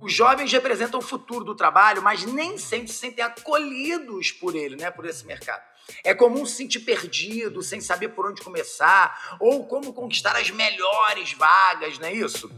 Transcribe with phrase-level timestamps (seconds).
[0.00, 4.76] Os jovens representam o futuro do trabalho, mas nem sempre se sentem acolhidos por ele,
[4.76, 5.62] né, por esse mercado.
[6.04, 11.32] É comum se sentir perdido, sem saber por onde começar, ou como conquistar as melhores
[11.32, 12.50] vagas, não é isso?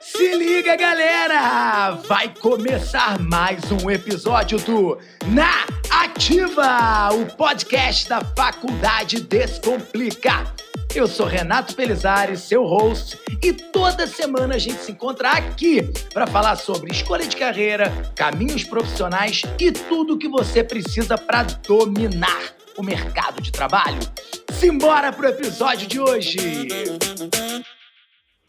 [0.00, 1.92] Se liga, galera!
[2.06, 4.98] Vai começar mais um episódio do
[5.28, 10.67] Na Ativa, o podcast da Faculdade Descomplica.
[10.94, 15.82] Eu sou Renato Pelizari, seu host, e toda semana a gente se encontra aqui
[16.12, 21.42] para falar sobre escolha de carreira, caminhos profissionais e tudo o que você precisa para
[21.42, 23.98] dominar o mercado de trabalho.
[24.52, 26.38] Simbora pro episódio de hoje!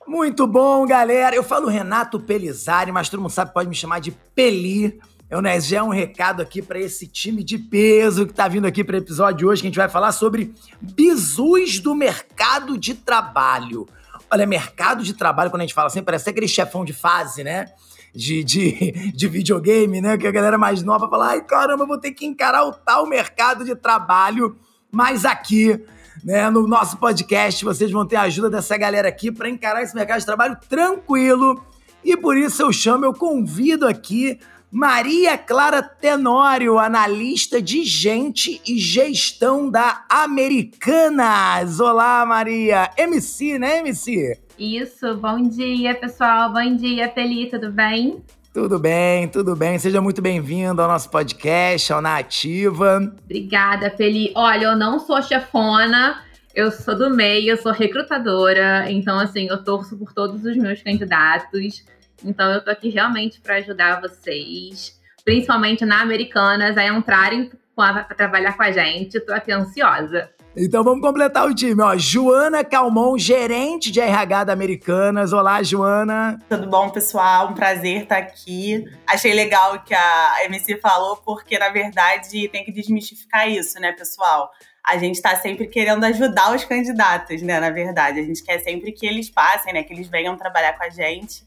[0.08, 1.36] Muito bom, galera.
[1.36, 5.62] Eu falo Renato Pelizari, mas todo mundo sabe pode me chamar de Peli eu, né,
[5.62, 8.96] já é um recado aqui para esse time de peso que está vindo aqui para
[8.96, 13.88] o episódio de hoje, que a gente vai falar sobre bizus do mercado de trabalho.
[14.32, 17.68] Olha, mercado de trabalho, quando a gente fala assim, parece aquele chefão de fase, né?
[18.14, 20.18] De, de, de videogame, né?
[20.18, 23.06] Que a galera mais nova fala, ai, caramba, eu vou ter que encarar o tal
[23.06, 24.58] mercado de trabalho.
[24.92, 25.80] Mas aqui,
[26.24, 29.94] né, no nosso podcast, vocês vão ter a ajuda dessa galera aqui para encarar esse
[29.94, 31.64] mercado de trabalho tranquilo.
[32.04, 34.40] E por isso eu chamo, eu convido aqui
[34.72, 41.80] Maria Clara Tenório, analista de gente e gestão da Americanas.
[41.80, 42.90] Olá, Maria.
[42.96, 44.40] MC, né, MC?
[44.58, 46.54] Isso, bom dia, pessoal.
[46.54, 48.24] Bom dia, Peli, tudo bem?
[48.54, 49.80] Tudo bem, tudo bem.
[49.80, 53.12] Seja muito bem-vindo ao nosso podcast, ao Nativa.
[53.24, 54.32] Obrigada, Peli.
[54.36, 56.22] Olha, eu não sou chefona,
[56.60, 60.82] eu sou do meio, eu sou recrutadora, então, assim, eu torço por todos os meus
[60.82, 61.86] candidatos.
[62.24, 68.58] Então eu tô aqui realmente para ajudar vocês, principalmente na Americanas, a entrarem para trabalhar
[68.58, 69.22] com a gente.
[69.22, 70.30] Tô aqui ansiosa.
[70.58, 71.96] Então vamos completar o time, ó.
[71.96, 75.32] Joana Calmon, gerente de RH da Americanas.
[75.32, 76.38] Olá, Joana.
[76.50, 77.52] Tudo bom, pessoal?
[77.52, 78.84] Um prazer estar aqui.
[79.08, 83.94] Achei legal o que a MC falou, porque na verdade tem que desmistificar isso, né,
[83.94, 84.50] pessoal?
[84.86, 87.60] A gente está sempre querendo ajudar os candidatos, né?
[87.60, 89.84] Na verdade, a gente quer sempre que eles passem, né?
[89.84, 91.44] Que eles venham trabalhar com a gente.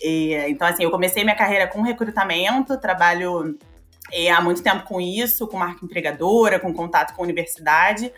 [0.00, 3.58] E, então, assim, eu comecei minha carreira com recrutamento, trabalho
[4.12, 8.12] e, há muito tempo com isso, com marca empregadora, com contato com universidade.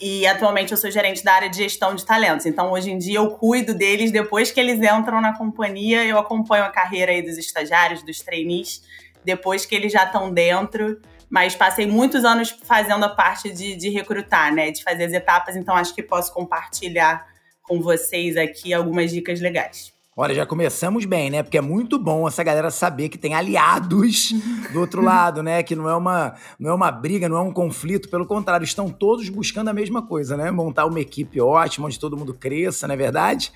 [0.00, 2.46] E atualmente eu sou gerente da área de gestão de talentos.
[2.46, 6.04] Então, hoje em dia, eu cuido deles depois que eles entram na companhia.
[6.04, 8.82] Eu acompanho a carreira aí dos estagiários, dos trainees,
[9.24, 11.00] depois que eles já estão dentro.
[11.30, 14.70] Mas passei muitos anos fazendo a parte de, de recrutar, né?
[14.70, 15.56] De fazer as etapas.
[15.56, 17.26] Então, acho que posso compartilhar
[17.62, 19.92] com vocês aqui algumas dicas legais.
[20.20, 21.44] Olha, já começamos bem, né?
[21.44, 24.32] Porque é muito bom essa galera saber que tem aliados
[24.72, 25.62] do outro lado, né?
[25.62, 28.90] Que não é uma, não é uma briga, não é um conflito, pelo contrário, estão
[28.90, 30.50] todos buscando a mesma coisa, né?
[30.50, 33.52] Montar uma equipe ótima, onde todo mundo cresça, não é verdade?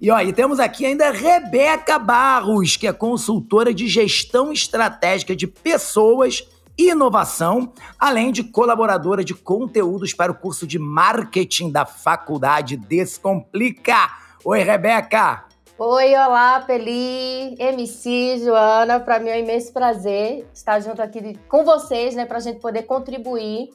[0.00, 5.48] E ó, e temos aqui ainda Rebeca Barros, que é consultora de gestão estratégica de
[5.48, 6.46] pessoas
[6.78, 14.08] inovação, além de colaboradora de conteúdos para o curso de marketing da Faculdade Descomplica.
[14.44, 15.44] Oi, Rebeca!
[15.76, 19.00] Oi, olá, Peli, MC, Joana.
[19.00, 22.60] Para mim é um imenso prazer estar junto aqui com vocês, né, para a gente
[22.60, 23.70] poder contribuir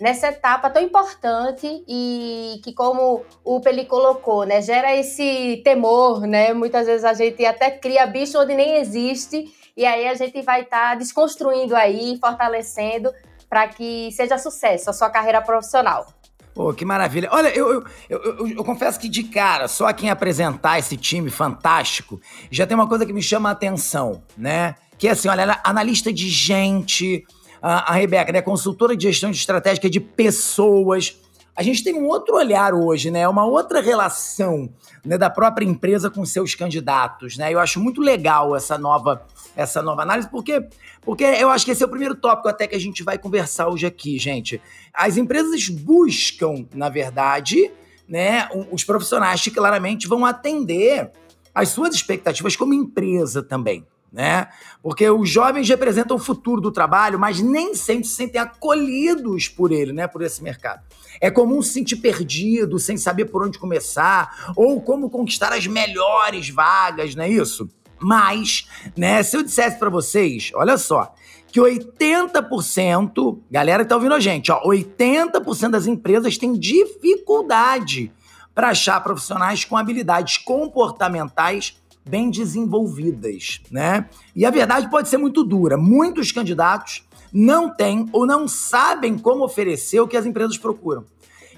[0.00, 6.52] nessa etapa tão importante e que, como o Peli colocou, né, gera esse temor, né?
[6.52, 10.62] Muitas vezes a gente até cria bicho onde nem existe e aí a gente vai
[10.62, 13.12] estar tá desconstruindo aí, fortalecendo
[13.48, 16.08] para que seja sucesso a sua carreira profissional.
[16.52, 17.28] Pô, que maravilha.
[17.30, 22.20] Olha, eu, eu, eu, eu, confesso que de cara, só quem apresentar esse time fantástico,
[22.50, 24.74] já tem uma coisa que me chama a atenção, né?
[24.98, 27.24] Que é assim, olha, é analista de gente,
[27.62, 28.42] a, a Rebeca, né?
[28.42, 31.16] Consultora de gestão de estratégica de pessoas.
[31.58, 33.26] A gente tem um outro olhar hoje, né?
[33.26, 34.72] Uma outra relação
[35.04, 37.52] né, da própria empresa com seus candidatos, né?
[37.52, 39.26] Eu acho muito legal essa nova
[39.56, 40.68] essa nova análise, porque,
[41.02, 43.66] porque eu acho que esse é o primeiro tópico até que a gente vai conversar
[43.66, 44.62] hoje aqui, gente.
[44.94, 47.72] As empresas buscam, na verdade,
[48.08, 51.10] né, os profissionais que claramente vão atender
[51.52, 53.84] as suas expectativas como empresa também.
[54.10, 54.48] Né?
[54.82, 59.70] Porque os jovens representam o futuro do trabalho, mas nem sempre se sentem acolhidos por
[59.70, 60.06] ele, né?
[60.06, 60.82] Por esse mercado.
[61.20, 66.48] É comum se sentir perdido, sem saber por onde começar, ou como conquistar as melhores
[66.48, 67.68] vagas, não é isso?
[68.00, 71.12] Mas, né, se eu dissesse para vocês, olha só,
[71.48, 78.12] que 80%, galera que tá ouvindo a gente, ó, 80% das empresas têm dificuldade
[78.54, 84.08] para achar profissionais com habilidades comportamentais bem desenvolvidas, né?
[84.34, 85.76] E a verdade pode ser muito dura.
[85.76, 91.04] Muitos candidatos não têm ou não sabem como oferecer o que as empresas procuram.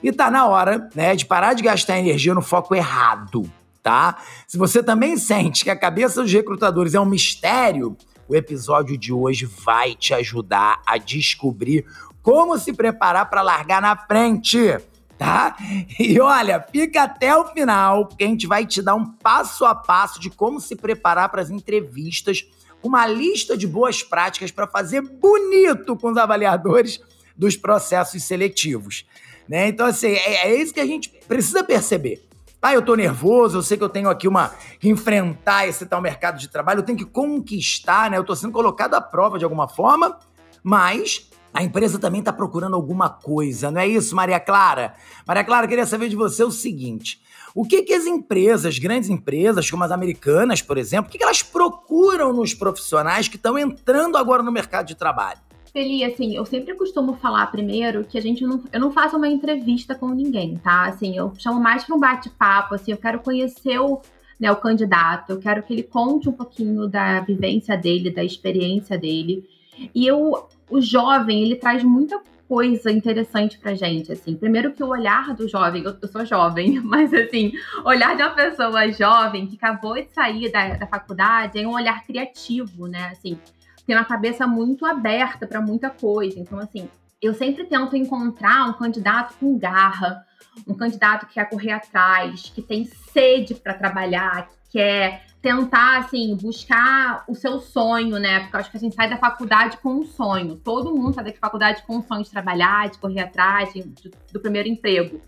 [0.02, 3.49] E tá na hora, né, de parar de gastar energia no foco errado
[3.82, 4.19] tá?
[4.47, 7.96] Se você também sente que a cabeça dos recrutadores é um mistério,
[8.29, 11.85] o episódio de hoje vai te ajudar a descobrir
[12.23, 14.79] como se preparar para largar na frente,
[15.20, 15.55] tá?
[15.99, 19.75] E olha, fica até o final, porque a gente vai te dar um passo a
[19.75, 22.46] passo de como se preparar para as entrevistas,
[22.82, 27.00] uma lista de boas práticas para fazer bonito com os avaliadores
[27.37, 29.05] dos processos seletivos.
[29.46, 29.69] Né?
[29.69, 32.26] Então, assim, é, é isso que a gente precisa perceber.
[32.62, 36.00] Ah, eu tô nervoso, eu sei que eu tenho aqui uma que enfrentar esse tal
[36.00, 38.17] mercado de trabalho, eu tenho que conquistar, né?
[38.17, 40.19] Eu tô sendo colocado à prova de alguma forma,
[40.62, 44.94] mas a empresa também está procurando alguma coisa, não é isso, Maria Clara?
[45.26, 47.20] Maria Clara, queria saber de você o seguinte:
[47.55, 51.25] o que, que as empresas, grandes empresas, como as americanas, por exemplo, o que, que
[51.25, 55.41] elas procuram nos profissionais que estão entrando agora no mercado de trabalho?
[55.73, 59.29] Feli, assim, eu sempre costumo falar primeiro que a gente não, eu não faço uma
[59.29, 60.87] entrevista com ninguém, tá?
[60.87, 64.00] Assim, eu chamo mais para um bate-papo, assim, eu quero conhecer o,
[64.38, 68.99] né, o candidato, eu quero que ele conte um pouquinho da vivência dele, da experiência
[68.99, 69.49] dele.
[69.94, 74.34] E eu, o jovem, ele traz muita coisa interessante pra gente, assim.
[74.34, 77.52] Primeiro que o olhar do jovem, eu, eu sou jovem, mas assim,
[77.84, 82.05] olhar de uma pessoa jovem que acabou de sair da, da faculdade é um olhar
[82.05, 83.11] criativo, né?
[83.12, 83.38] Assim,
[83.87, 86.40] tem uma cabeça muito aberta para muita coisa.
[86.40, 86.88] Então, assim,
[87.22, 90.25] eu sempre tento encontrar um candidato com garra,
[90.67, 96.37] um candidato que quer correr atrás, que tem sede para trabalhar, que quer tentar, assim,
[96.37, 98.41] buscar o seu sonho, né?
[98.41, 100.57] Porque eu acho que a gente sai da faculdade com um sonho.
[100.57, 104.11] Todo mundo sai da faculdade com um sonho de trabalhar, de correr atrás, de, de,
[104.33, 105.21] do primeiro emprego.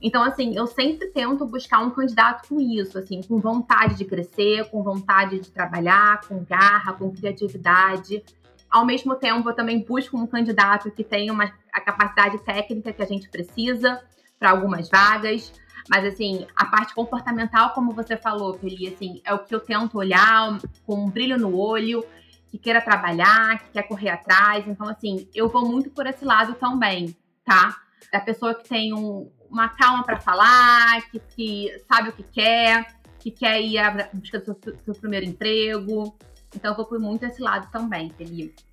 [0.00, 4.70] Então, assim, eu sempre tento buscar um candidato com isso, assim, com vontade de crescer,
[4.70, 8.22] com vontade de trabalhar, com garra, com criatividade.
[8.70, 13.02] Ao mesmo tempo, eu também busco um candidato que tenha uma, a capacidade técnica que
[13.02, 14.00] a gente precisa
[14.38, 15.52] para algumas vagas.
[15.88, 19.98] Mas, assim, a parte comportamental, como você falou, Feli, assim, é o que eu tento
[19.98, 22.04] olhar com um brilho no olho,
[22.48, 24.66] que queira trabalhar, que quer correr atrás.
[24.66, 27.76] Então, assim, eu vou muito por esse lado também, tá?
[28.12, 32.94] Da pessoa que tem um, uma calma para falar, que, que, sabe o que quer,
[33.18, 36.16] que quer ir à busca do seu, seu primeiro emprego.
[36.54, 38.70] Então, eu vou por muito esse lado também, Felipe.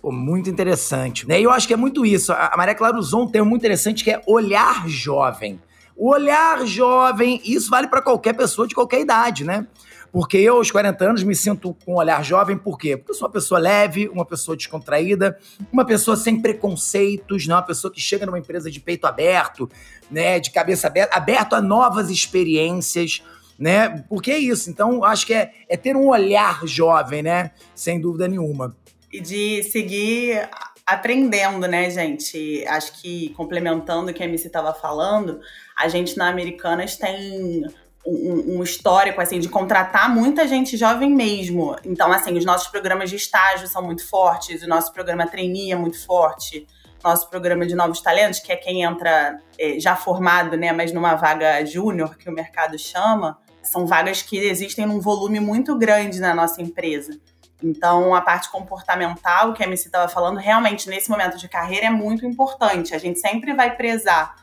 [0.00, 1.26] Pô, muito interessante.
[1.26, 1.40] Né?
[1.40, 2.32] E eu acho que é muito isso.
[2.32, 5.60] A Maria Clara usou um termo muito interessante que é olhar jovem.
[5.96, 9.66] O olhar jovem, isso vale para qualquer pessoa de qualquer idade, né?
[10.12, 12.96] Porque eu, aos 40 anos, me sinto com um olhar jovem, por quê?
[12.96, 15.38] Porque eu sou uma pessoa leve, uma pessoa descontraída,
[15.72, 17.54] uma pessoa sem preconceitos, né?
[17.54, 19.70] uma pessoa que chega numa empresa de peito aberto,
[20.10, 20.38] né?
[20.38, 23.22] De cabeça aberta, aberto a novas experiências,
[23.58, 24.04] né?
[24.08, 24.70] Porque é isso.
[24.70, 27.50] Então, acho que é, é ter um olhar jovem, né?
[27.74, 28.74] Sem dúvida nenhuma.
[29.12, 30.48] E de seguir
[30.86, 32.64] aprendendo, né, gente?
[32.68, 35.40] Acho que complementando o que a MC estava falando,
[35.76, 37.66] a gente na Americanas tem
[38.06, 41.76] um, um, histórico assim de contratar muita gente jovem mesmo.
[41.84, 45.76] Então, assim, os nossos programas de estágio são muito fortes, o nosso programa trainee é
[45.76, 46.66] muito forte,
[47.02, 51.14] nosso programa de novos talentos, que é quem entra é, já formado, né, mas numa
[51.16, 56.32] vaga júnior que o mercado chama, são vagas que existem num volume muito grande na
[56.32, 57.18] nossa empresa.
[57.62, 61.90] Então, a parte comportamental que a MC estava falando, realmente nesse momento de carreira é
[61.90, 62.94] muito importante.
[62.94, 64.36] A gente sempre vai prezar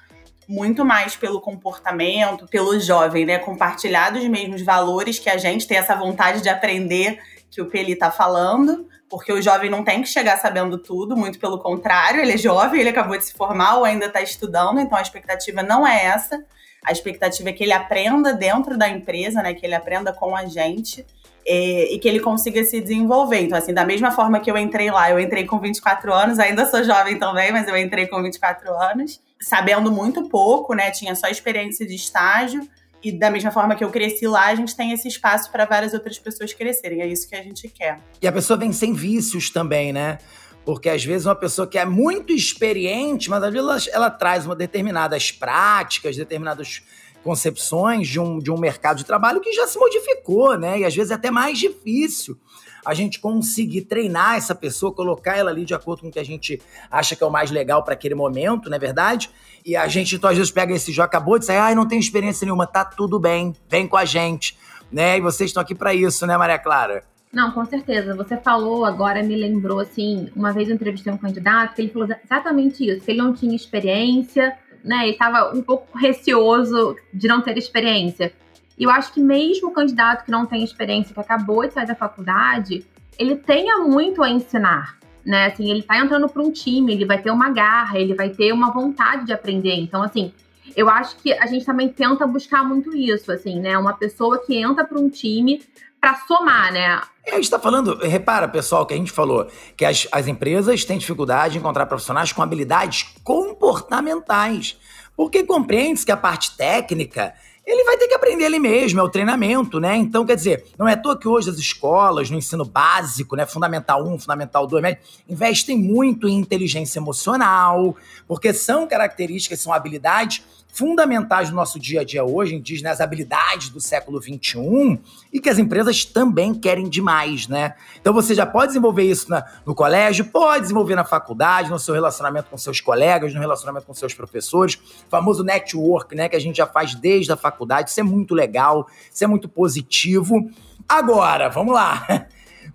[0.48, 3.40] muito mais pelo comportamento, pelo jovem, né?
[3.40, 7.96] Compartilhar os mesmos valores que a gente tem essa vontade de aprender que o Peli
[7.96, 12.34] tá falando, porque o jovem não tem que chegar sabendo tudo, muito pelo contrário, ele
[12.34, 15.86] é jovem, ele acabou de se formar ou ainda está estudando, então a expectativa não
[15.86, 16.44] é essa.
[16.84, 19.54] A expectativa é que ele aprenda dentro da empresa, né?
[19.54, 21.06] Que ele aprenda com a gente.
[21.46, 23.42] E, e, que ele consiga se desenvolver.
[23.42, 26.66] Então, assim, da mesma forma que eu entrei lá, eu entrei com 24 anos, ainda
[26.66, 30.90] sou jovem também, mas eu entrei com 24 anos sabendo muito pouco, né?
[30.92, 32.68] Tinha só experiência de estágio.
[33.04, 35.94] E da mesma forma que eu cresci lá, a gente tem esse espaço para várias
[35.94, 37.02] outras pessoas crescerem.
[37.02, 38.00] É isso que a gente quer.
[38.22, 40.20] E a pessoa vem sem vícios também, né?
[40.66, 44.46] Porque às vezes uma pessoa que é muito experiente, mas às vezes ela, ela traz
[44.46, 46.82] uma determinadas práticas, determinadas
[47.24, 50.80] concepções de um, de um mercado de trabalho que já se modificou, né?
[50.80, 52.38] E às vezes é até mais difícil
[52.86, 56.26] a gente conseguir treinar essa pessoa, colocar ela ali de acordo com o que a
[56.26, 56.62] gente
[56.92, 59.30] acha que é o mais legal para aquele momento, não é verdade?
[59.66, 61.98] E a gente, então, às vezes pega esse jogo, acabou de sair, ai, não tem
[61.98, 64.58] experiência nenhuma, tá tudo bem, vem com a gente,
[64.92, 65.18] né?
[65.18, 67.04] E vocês estão aqui para isso, né, Maria Clara?
[67.32, 68.16] Não, com certeza.
[68.16, 72.88] Você falou agora, me lembrou, assim, uma vez eu entrevistei um candidato ele falou exatamente
[72.88, 78.34] isso, que ele não tinha experiência, né, estava um pouco receoso de não ter experiência.
[78.78, 81.88] E eu acho que mesmo o candidato que não tem experiência, que acabou de sair
[81.88, 82.86] da faculdade,
[83.18, 85.46] ele tenha muito a ensinar, né?
[85.46, 88.52] Assim, ele tá entrando para um time, ele vai ter uma garra, ele vai ter
[88.52, 89.76] uma vontade de aprender.
[89.76, 90.34] Então, assim,
[90.76, 93.78] eu acho que a gente também tenta buscar muito isso, assim, né?
[93.78, 95.62] Uma pessoa que entra para um time
[96.02, 97.00] para somar, né?
[97.26, 100.84] É, a gente está falando, repara, pessoal, que a gente falou que as, as empresas
[100.84, 104.78] têm dificuldade em encontrar profissionais com habilidades comportamentais.
[105.16, 107.34] Porque compreende-se que a parte técnica
[107.66, 109.96] ele vai ter que aprender ele mesmo, é o treinamento, né?
[109.96, 113.46] Então, quer dizer, não é à toa que hoje as escolas, no ensino básico, né,
[113.46, 114.98] fundamental 1, fundamental 2,
[115.30, 117.96] investem muito em inteligência emocional,
[118.28, 123.00] porque são características, são habilidades fundamentais no nosso dia a dia hoje, diz né, as
[123.00, 125.00] habilidades do século XXI,
[125.32, 127.76] e que as empresas também querem demais, né?
[128.02, 131.94] Então você já pode desenvolver isso na, no colégio, pode desenvolver na faculdade, no seu
[131.94, 136.58] relacionamento com seus colegas, no relacionamento com seus professores, famoso network, né, que a gente
[136.58, 140.50] já faz desde a faculdade, isso é muito legal, isso é muito positivo.
[140.90, 142.06] Agora, vamos lá.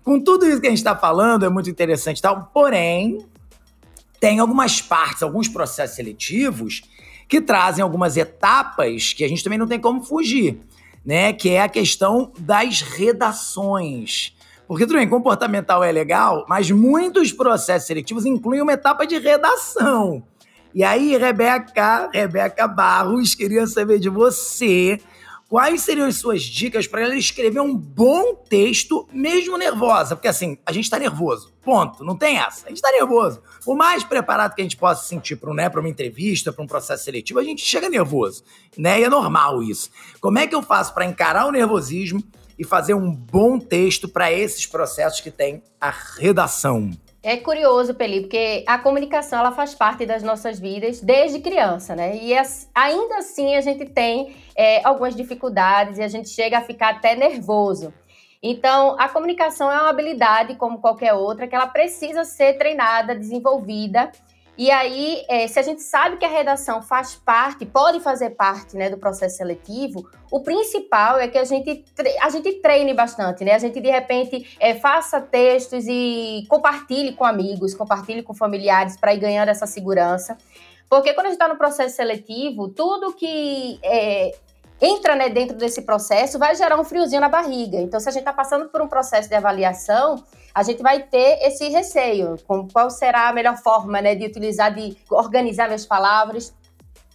[0.03, 3.25] Com tudo isso que a gente está falando, é muito interessante e tal, porém,
[4.19, 6.81] tem algumas partes, alguns processos seletivos
[7.29, 10.59] que trazem algumas etapas que a gente também não tem como fugir,
[11.05, 11.31] né?
[11.31, 14.35] Que é a questão das redações.
[14.67, 20.23] Porque tudo bem, comportamental é legal, mas muitos processos seletivos incluem uma etapa de redação.
[20.73, 24.99] E aí, Rebeca, Rebeca Barros, queria saber de você
[25.49, 30.15] quais seriam as suas dicas para ela escrever um bom texto, mesmo nervosa?
[30.15, 31.51] Porque assim, a gente está nervoso.
[31.61, 32.03] Ponto.
[32.03, 32.67] Não tem essa.
[32.67, 33.41] A gente está nervoso.
[33.65, 37.03] O mais preparado que a gente possa sentir para né, uma entrevista, para um processo
[37.03, 38.43] seletivo, a gente chega nervoso.
[38.77, 39.01] Né?
[39.01, 39.89] E é normal isso.
[40.21, 42.23] Como é que eu faço para encarar o nervosismo
[42.57, 46.91] e fazer um bom texto para esses processos que tem a redação?
[47.21, 52.15] É curioso, Peli, porque a comunicação ela faz parte das nossas vidas desde criança, né?
[52.15, 52.33] E
[52.73, 57.15] ainda assim a gente tem é, algumas dificuldades e a gente chega a ficar até
[57.15, 57.93] nervoso.
[58.41, 64.09] Então, a comunicação é uma habilidade, como qualquer outra, que ela precisa ser treinada, desenvolvida
[64.59, 68.75] e aí, é, se a gente sabe que a redação faz parte, pode fazer parte
[68.75, 71.85] né, do processo seletivo, o principal é que a gente,
[72.21, 73.53] a gente treine bastante, né?
[73.53, 79.13] A gente, de repente, é, faça textos e compartilhe com amigos, compartilhe com familiares para
[79.13, 80.37] ir ganhando essa segurança.
[80.89, 84.35] Porque quando a gente está no processo seletivo, tudo que é,
[84.81, 87.77] entra né, dentro desse processo vai gerar um friozinho na barriga.
[87.77, 91.39] Então, se a gente está passando por um processo de avaliação, a gente vai ter
[91.41, 96.53] esse receio, com qual será a melhor forma né, de utilizar, de organizar minhas palavras.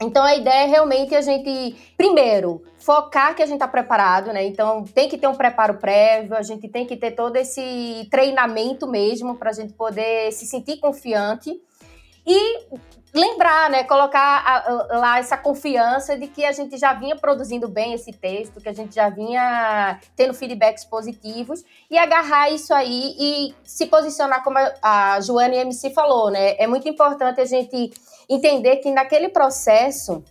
[0.00, 4.44] Então a ideia é realmente a gente, primeiro, focar que a gente está preparado, né?
[4.44, 8.88] Então tem que ter um preparo prévio, a gente tem que ter todo esse treinamento
[8.88, 11.61] mesmo para a gente poder se sentir confiante.
[12.26, 12.66] E
[13.14, 17.68] lembrar, né, colocar a, a, lá essa confiança de que a gente já vinha produzindo
[17.68, 23.14] bem esse texto, que a gente já vinha tendo feedbacks positivos e agarrar isso aí
[23.16, 26.56] e se posicionar como a, a Joana e a MC falou, né?
[26.58, 27.92] É muito importante a gente
[28.28, 30.24] entender que naquele processo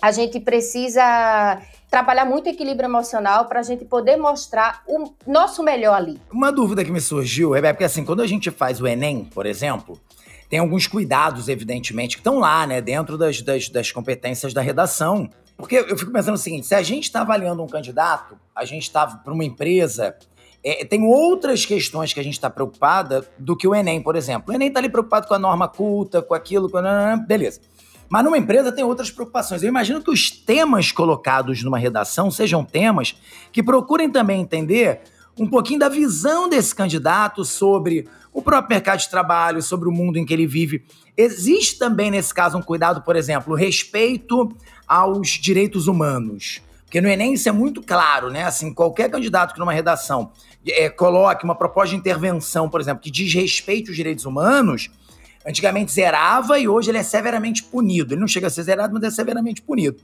[0.00, 1.60] a gente precisa
[1.90, 6.20] trabalhar muito equilíbrio emocional para a gente poder mostrar o nosso melhor ali.
[6.32, 9.46] Uma dúvida que me surgiu é porque assim, quando a gente faz o Enem, por
[9.46, 9.98] exemplo,
[10.54, 15.28] tem alguns cuidados, evidentemente, que estão lá, né, dentro das, das, das competências da redação.
[15.56, 18.84] Porque eu fico pensando o seguinte: se a gente está avaliando um candidato, a gente
[18.84, 20.14] está para uma empresa,
[20.62, 24.52] é, tem outras questões que a gente está preocupada do que o Enem, por exemplo.
[24.52, 26.78] O Enem está ali preocupado com a norma culta, com aquilo, com.
[27.26, 27.60] Beleza.
[28.08, 29.60] Mas numa empresa tem outras preocupações.
[29.60, 33.16] Eu imagino que os temas colocados numa redação sejam temas
[33.50, 35.00] que procurem também entender
[35.38, 40.18] um pouquinho da visão desse candidato sobre o próprio mercado de trabalho, sobre o mundo
[40.18, 40.84] em que ele vive.
[41.16, 44.54] Existe também, nesse caso, um cuidado, por exemplo, respeito
[44.86, 46.60] aos direitos humanos.
[46.84, 48.44] Porque no Enem isso é muito claro, né?
[48.44, 50.30] Assim, qualquer candidato que numa redação
[50.66, 54.90] é, coloque uma proposta de intervenção, por exemplo, que diz respeito aos direitos humanos,
[55.44, 58.14] antigamente zerava e hoje ele é severamente punido.
[58.14, 59.96] Ele não chega a ser zerado, mas é severamente punido.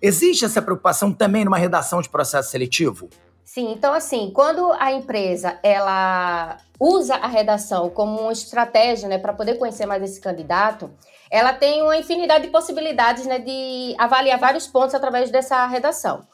[0.00, 3.08] Existe essa preocupação também numa redação de processo seletivo?
[3.44, 9.32] Sim, então assim, quando a empresa ela usa a redação como uma estratégia, né, para
[9.34, 10.90] poder conhecer mais esse candidato,
[11.30, 16.26] ela tem uma infinidade de possibilidades, né, de avaliar vários pontos através dessa redação.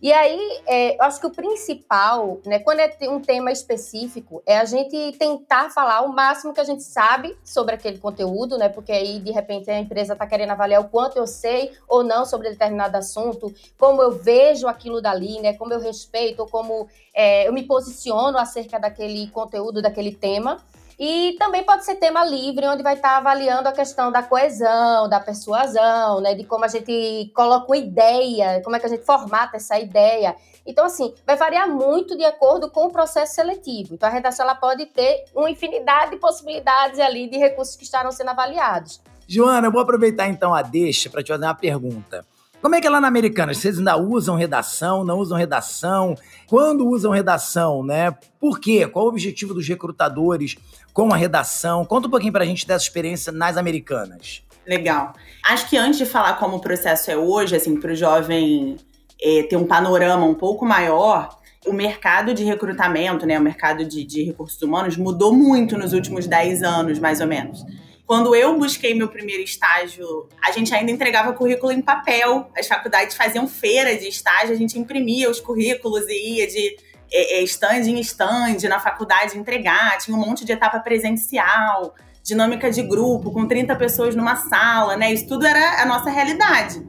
[0.00, 4.58] E aí, é, eu acho que o principal, né, quando é um tema específico, é
[4.58, 8.68] a gente tentar falar o máximo que a gente sabe sobre aquele conteúdo, né?
[8.68, 12.24] Porque aí, de repente, a empresa está querendo avaliar o quanto eu sei ou não
[12.24, 15.54] sobre determinado assunto, como eu vejo aquilo dali, né?
[15.54, 20.60] Como eu respeito, ou como é, eu me posiciono acerca daquele conteúdo, daquele tema.
[20.98, 25.20] E também pode ser tema livre, onde vai estar avaliando a questão da coesão, da
[25.20, 26.34] persuasão, né?
[26.34, 30.34] De como a gente coloca uma ideia, como é que a gente formata essa ideia.
[30.66, 33.94] Então, assim, vai variar muito de acordo com o processo seletivo.
[33.94, 38.10] Então, a redação ela pode ter uma infinidade de possibilidades ali de recursos que estarão
[38.10, 39.00] sendo avaliados.
[39.28, 42.24] Joana, eu vou aproveitar então a deixa para te fazer uma pergunta.
[42.66, 43.58] Como é que é lá na Americanas?
[43.58, 46.16] Vocês ainda usam redação, não usam redação?
[46.48, 48.12] Quando usam redação, né?
[48.40, 48.88] Por quê?
[48.88, 50.56] Qual o objetivo dos recrutadores
[50.92, 51.84] com a redação?
[51.84, 54.42] Conta um pouquinho pra gente dessa experiência nas Americanas.
[54.66, 55.12] Legal.
[55.44, 58.76] Acho que antes de falar como o processo é hoje, assim, para o jovem
[59.22, 64.02] é, ter um panorama um pouco maior, o mercado de recrutamento, né, o mercado de,
[64.02, 67.64] de recursos humanos mudou muito nos últimos 10 anos, mais ou menos.
[68.06, 72.48] Quando eu busquei meu primeiro estágio, a gente ainda entregava currículo em papel.
[72.56, 76.76] As faculdades faziam feira de estágio, a gente imprimia os currículos e ia de
[77.12, 79.98] é, é, stand em stand na faculdade entregar.
[79.98, 85.12] Tinha um monte de etapa presencial, dinâmica de grupo, com 30 pessoas numa sala, né?
[85.12, 86.80] Isso tudo era a nossa realidade.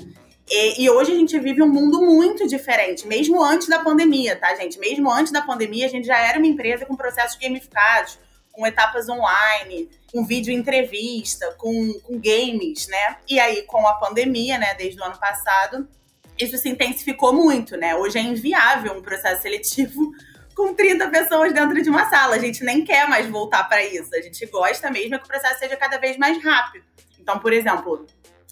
[0.50, 4.56] E, e, hoje a gente vive um mundo muito diferente, mesmo antes da pandemia, tá,
[4.56, 4.80] gente?
[4.80, 8.18] Mesmo antes da pandemia, a gente já era uma empresa com processos gamificados,
[8.58, 13.18] com etapas online, com vídeo entrevista, com, com games, né?
[13.30, 15.88] E aí, com a pandemia, né, desde o ano passado,
[16.40, 17.96] isso se intensificou muito, né?
[17.96, 20.12] Hoje é inviável um processo seletivo
[20.56, 22.36] com 30 pessoas dentro de uma sala.
[22.36, 24.10] A gente nem quer mais voltar para isso.
[24.16, 26.84] A gente gosta mesmo que o processo seja cada vez mais rápido.
[27.20, 28.08] Então, por exemplo,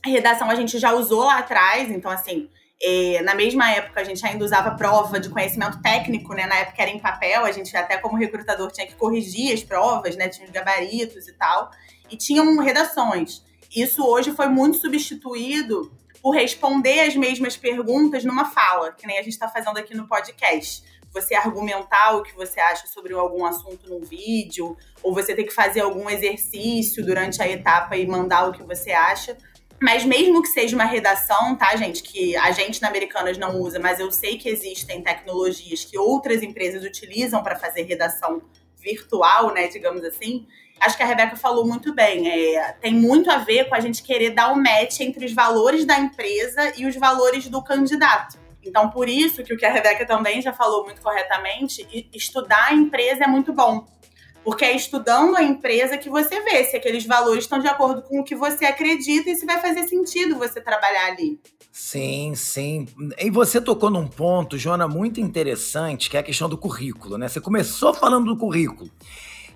[0.06, 2.48] a redação a gente já usou lá atrás, então assim,
[2.82, 6.46] é, na mesma época, a gente ainda usava prova de conhecimento técnico, né?
[6.46, 10.16] Na época era em papel, a gente até como recrutador tinha que corrigir as provas,
[10.16, 10.28] né?
[10.30, 11.72] Tinha os gabaritos e tal.
[12.10, 13.44] E tinham redações.
[13.76, 15.92] Isso hoje foi muito substituído
[16.22, 20.08] por responder as mesmas perguntas numa fala, que nem a gente está fazendo aqui no
[20.08, 20.84] podcast.
[21.14, 25.54] Você argumentar o que você acha sobre algum assunto num vídeo, ou você ter que
[25.54, 29.38] fazer algum exercício durante a etapa e mandar o que você acha.
[29.86, 33.78] Mas mesmo que seja uma redação, tá, gente, que a gente na Americanas não usa,
[33.78, 38.42] mas eu sei que existem tecnologias que outras empresas utilizam para fazer redação
[38.80, 40.48] virtual, né, digamos assim.
[40.80, 42.28] Acho que a Rebeca falou muito bem.
[42.28, 45.86] É, tem muito a ver com a gente querer dar um match entre os valores
[45.86, 48.40] da empresa e os valores do candidato.
[48.64, 52.74] Então, por isso que o que a Rebeca também já falou muito corretamente, estudar a
[52.74, 53.86] empresa é muito bom.
[54.46, 58.20] Porque é estudando a empresa que você vê se aqueles valores estão de acordo com
[58.20, 61.40] o que você acredita e se vai fazer sentido você trabalhar ali.
[61.72, 62.88] Sim, sim.
[63.18, 67.28] E você tocou num ponto, Joana, muito interessante, que é a questão do currículo, né?
[67.28, 68.90] Você começou falando do currículo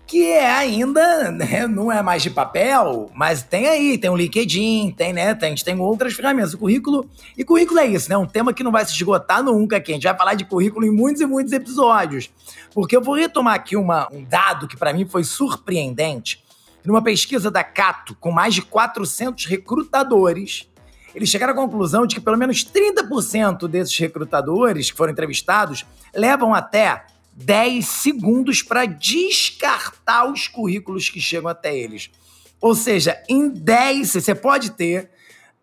[0.09, 4.91] que é ainda, né, não é mais de papel, mas tem aí, tem o LinkedIn,
[4.97, 6.55] tem, né, tem, a gente tem outras ferramentas.
[6.55, 9.77] O currículo, e currículo é isso, né, um tema que não vai se esgotar nunca
[9.77, 12.31] aqui, a gente vai falar de currículo em muitos e muitos episódios.
[12.73, 16.43] Porque eu vou retomar aqui uma, um dado que para mim foi surpreendente.
[16.83, 20.67] Numa pesquisa da Cato, com mais de 400 recrutadores,
[21.13, 26.51] eles chegaram à conclusão de que pelo menos 30% desses recrutadores que foram entrevistados levam
[26.51, 27.05] até
[27.43, 32.11] 10 segundos para descartar os currículos que chegam até eles.
[32.59, 35.09] Ou seja, em 10, você pode ter,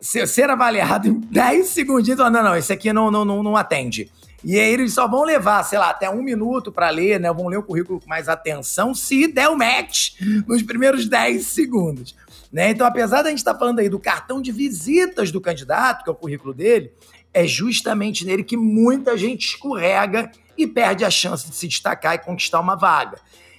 [0.00, 2.18] ser avaliado em 10 segundinhos.
[2.18, 4.10] Não, não, esse aqui não, não, não, não atende.
[4.42, 7.32] E aí eles só vão levar, sei lá, até um minuto para ler, né?
[7.32, 10.12] Vão ler o currículo com mais atenção se der o match
[10.46, 12.14] nos primeiros 10 segundos.
[12.52, 12.70] Né?
[12.70, 16.10] Então, apesar da gente estar tá falando aí do cartão de visitas do candidato, que
[16.10, 16.92] é o currículo dele,
[17.34, 22.19] é justamente nele que muita gente escorrega e perde a chance de se destacar e
[22.19, 23.19] conquistar uma vaga.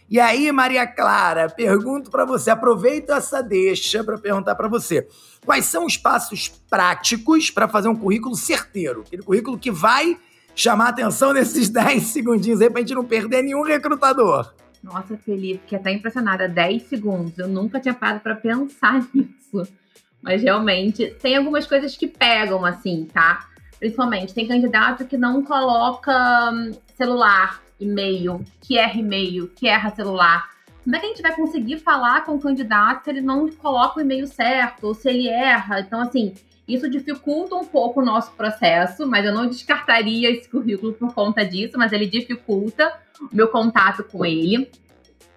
[0.10, 5.06] E aí, Maria Clara, pergunto para você, aproveito essa deixa para perguntar para você.
[5.46, 9.04] Quais são os passos práticos para fazer um currículo certeiro?
[9.06, 10.18] Aquele currículo que vai
[10.56, 14.54] chamar atenção nesses 10 segundinhos aí pra gente não perder nenhum recrutador.
[14.82, 16.48] Nossa, Felipe, que até impressionada.
[16.48, 17.38] 10 segundos.
[17.38, 19.68] Eu nunca tinha parado para pensar nisso.
[20.22, 23.48] Mas realmente, tem algumas coisas que pegam, assim, tá?
[23.78, 30.50] Principalmente, tem candidato que não coloca hum, celular, e-mail, que erra e-mail, que erra celular.
[30.84, 34.00] Como é que a gente vai conseguir falar com o candidato se ele não coloca
[34.00, 35.82] o e-mail certo, ou se ele erra?
[35.82, 36.34] Então, assim,
[36.68, 41.46] isso dificulta um pouco o nosso processo, mas eu não descartaria esse currículo por conta
[41.46, 44.72] disso, mas ele dificulta o meu contato com ele.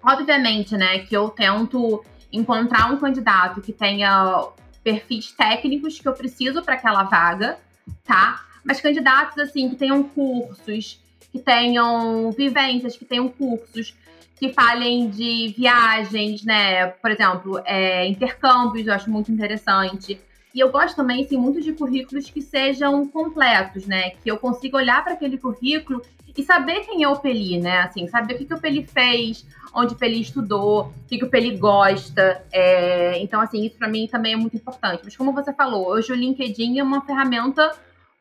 [0.03, 4.47] Obviamente, né, que eu tento encontrar um candidato que tenha
[4.83, 7.59] perfis técnicos que eu preciso para aquela vaga,
[8.03, 8.45] tá?
[8.63, 11.00] Mas candidatos, assim, que tenham cursos,
[11.31, 13.95] que tenham vivências, que tenham cursos,
[14.37, 16.87] que falem de viagens, né?
[16.87, 20.19] Por exemplo, é, intercâmbios, eu acho muito interessante.
[20.53, 24.11] E eu gosto também, assim, muito de currículos que sejam completos, né?
[24.21, 26.01] Que eu consiga olhar para aquele currículo
[26.35, 27.79] e saber quem é o Peli, né?
[27.79, 31.25] Assim, saber o que, que o Peli fez, onde o Peli estudou, o que, que
[31.25, 32.43] o Peli gosta.
[32.51, 33.19] É...
[33.21, 35.01] Então, assim, isso para mim também é muito importante.
[35.03, 37.71] Mas como você falou, hoje o LinkedIn é uma ferramenta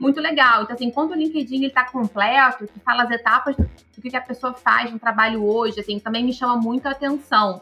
[0.00, 0.62] muito legal.
[0.62, 4.54] Então, assim, quando o LinkedIn está completo, que fala as etapas do que, a pessoa
[4.54, 7.60] faz no trabalho hoje, assim, também me chama muito a atenção.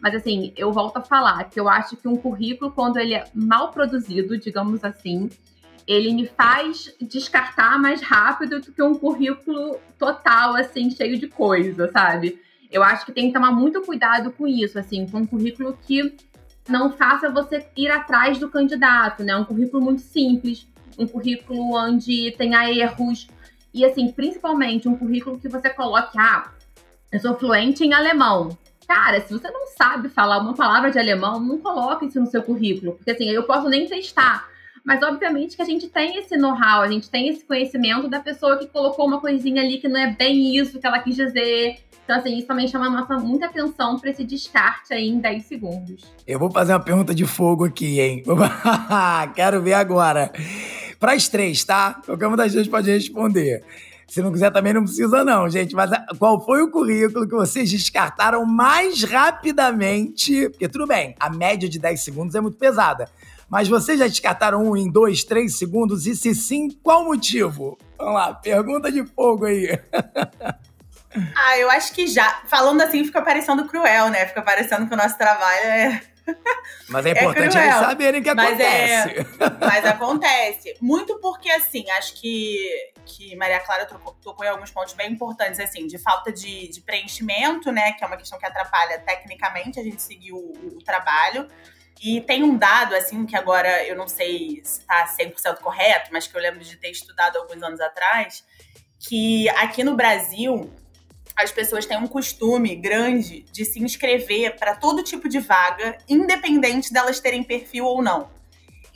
[0.00, 3.24] Mas, assim, eu volto a falar que eu acho que um currículo, quando ele é
[3.34, 5.28] mal produzido, digamos assim,
[5.86, 11.90] ele me faz descartar mais rápido do que um currículo total, assim, cheio de coisa,
[11.90, 12.40] sabe?
[12.70, 16.14] Eu acho que tem que tomar muito cuidado com isso, assim, com um currículo que
[16.68, 19.34] não faça você ir atrás do candidato, né?
[19.34, 23.28] Um currículo muito simples, um currículo onde tenha erros
[23.72, 26.50] e assim, principalmente um currículo que você coloque, ah,
[27.12, 28.56] eu sou fluente em alemão.
[28.86, 32.42] Cara, se você não sabe falar uma palavra de alemão, não coloque isso no seu
[32.42, 34.48] currículo, porque assim, eu posso nem testar.
[34.84, 38.58] Mas obviamente que a gente tem esse know-how, a gente tem esse conhecimento da pessoa
[38.58, 41.78] que colocou uma coisinha ali que não é bem isso que ela quis dizer.
[42.02, 46.02] Então, assim, isso também chama nossa muita atenção para esse descarte aí em 10 segundos.
[46.26, 48.24] Eu vou fazer uma pergunta de fogo aqui, hein?
[49.36, 50.32] Quero ver agora.
[51.00, 51.94] Para as três, tá?
[52.04, 53.64] Qualquer uma das duas pode responder.
[54.06, 55.74] Se não quiser, também não precisa, não, gente.
[55.74, 60.50] Mas ah, qual foi o currículo que vocês descartaram mais rapidamente?
[60.50, 63.08] Porque tudo bem, a média de 10 segundos é muito pesada.
[63.48, 66.06] Mas vocês já descartaram um em dois, três segundos?
[66.06, 67.78] E se sim, qual motivo?
[67.96, 69.78] Vamos lá, pergunta de fogo aí.
[71.34, 72.42] Ah, eu acho que já.
[72.46, 74.26] Falando assim, fica parecendo cruel, né?
[74.26, 76.02] Fica parecendo que o nosso trabalho é.
[76.88, 79.20] Mas é importante é eles saberem que mas é, acontece.
[79.40, 80.76] É, mas acontece.
[80.80, 85.60] Muito porque, assim, acho que, que Maria Clara tocou, tocou em alguns pontos bem importantes,
[85.60, 87.92] assim, de falta de, de, preenchimento, né?
[87.92, 91.46] Que é uma questão que atrapalha tecnicamente a gente seguir o, o, o trabalho.
[92.02, 96.26] E tem um dado, assim, que agora eu não sei se está 100% correto, mas
[96.26, 98.42] que eu lembro de ter estudado alguns anos atrás,
[98.98, 100.70] que aqui no Brasil
[101.40, 106.92] as pessoas têm um costume grande de se inscrever para todo tipo de vaga, independente
[106.92, 108.28] delas terem perfil ou não.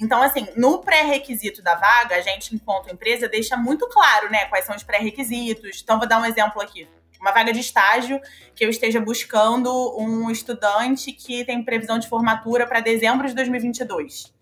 [0.00, 4.64] Então, assim, no pré-requisito da vaga, a gente, enquanto empresa, deixa muito claro, né, quais
[4.64, 5.80] são os pré-requisitos.
[5.83, 6.88] Então, vou dar um exemplo aqui.
[7.20, 8.20] Uma vaga de estágio
[8.54, 14.35] que eu esteja buscando um estudante que tem previsão de formatura para dezembro de 2022.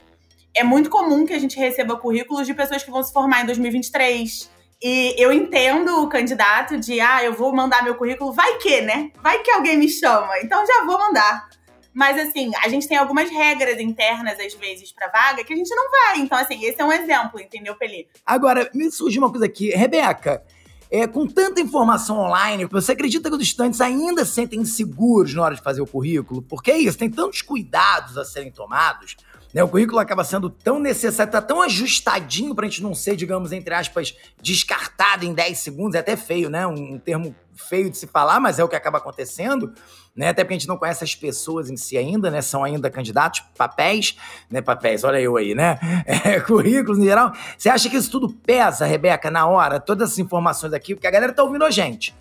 [0.55, 3.47] É muito comum que a gente receba currículos de pessoas que vão se formar em
[3.47, 4.51] 2023,
[4.83, 9.11] e eu entendo o candidato de, ah, eu vou mandar meu currículo, vai que, né?
[9.23, 11.49] Vai que alguém me chama, então já vou mandar.
[11.95, 15.73] Mas assim, a gente tem algumas regras internas, às vezes, para vaga, que a gente
[15.75, 16.19] não vai.
[16.21, 18.11] Então, assim, esse é um exemplo, entendeu, Felipe?
[18.25, 19.71] Agora, me surge uma coisa aqui.
[19.71, 20.43] Rebeca,
[20.91, 25.43] é, com tanta informação online, você acredita que os estudantes ainda se sentem inseguros na
[25.43, 26.43] hora de fazer o currículo?
[26.43, 29.17] Porque é isso, tem tantos cuidados a serem tomados
[29.53, 29.63] né?
[29.63, 33.75] O currículo acaba sendo tão necessário, tá tão ajustadinho pra gente não ser, digamos, entre
[33.75, 35.95] aspas, descartado em 10 segundos.
[35.95, 36.67] É até feio, né?
[36.67, 39.73] Um, um termo feio de se falar, mas é o que acaba acontecendo,
[40.17, 40.29] né?
[40.29, 42.41] Até porque a gente não conhece as pessoas em si ainda, né?
[42.41, 44.17] São ainda candidatos, papéis,
[44.51, 44.63] né?
[44.63, 45.79] Papéis, olha eu aí, né?
[46.25, 47.33] É, currículos em geral.
[47.57, 49.81] Você acha que isso tudo pesa, Rebeca, na hora?
[49.81, 52.15] Todas essas informações aqui, porque a galera tá ouvindo a gente.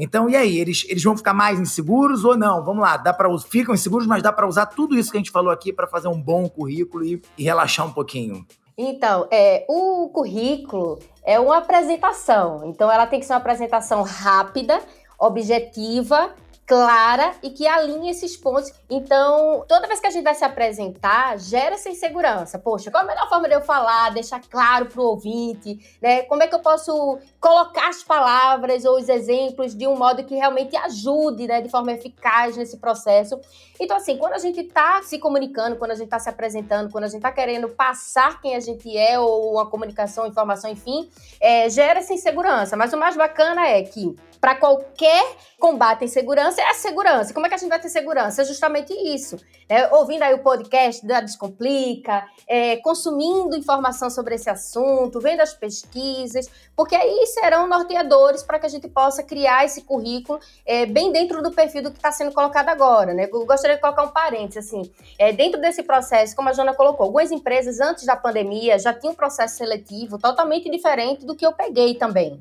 [0.00, 2.64] Então, e aí, eles, eles vão ficar mais inseguros ou não?
[2.64, 5.32] Vamos lá, dá para ficam inseguros, mas dá para usar tudo isso que a gente
[5.32, 8.46] falou aqui para fazer um bom currículo e, e relaxar um pouquinho.
[8.76, 12.62] Então, é, o currículo é uma apresentação.
[12.64, 14.80] Então, ela tem que ser uma apresentação rápida,
[15.18, 16.32] objetiva
[16.68, 18.70] clara e que alinhe esses pontos.
[18.90, 22.58] Então, toda vez que a gente vai se apresentar, gera essa insegurança.
[22.58, 26.22] Poxa, qual a melhor forma de eu falar, deixar claro para o ouvinte, né?
[26.24, 30.34] Como é que eu posso colocar as palavras ou os exemplos de um modo que
[30.34, 33.40] realmente ajude, né, de forma eficaz nesse processo.
[33.80, 37.04] Então, assim, quando a gente está se comunicando, quando a gente está se apresentando, quando
[37.04, 41.08] a gente está querendo passar quem a gente é ou uma comunicação, informação, enfim,
[41.40, 42.76] é, gera essa insegurança.
[42.76, 47.34] Mas o mais bacana é que para qualquer combate à insegurança é a segurança.
[47.34, 48.42] Como é que a gente vai ter segurança?
[48.42, 49.36] É justamente isso.
[49.68, 49.88] Né?
[49.92, 56.48] Ouvindo aí o podcast da Descomplica, é, consumindo informação sobre esse assunto, vendo as pesquisas,
[56.76, 61.42] porque aí serão norteadores para que a gente possa criar esse currículo é, bem dentro
[61.42, 63.12] do perfil do que está sendo colocado agora.
[63.12, 63.28] Né?
[63.30, 67.06] Eu gostaria de colocar um parênteses, assim, é, dentro desse processo, como a Jona colocou,
[67.06, 71.52] algumas empresas antes da pandemia já tinham um processo seletivo totalmente diferente do que eu
[71.52, 72.38] peguei também.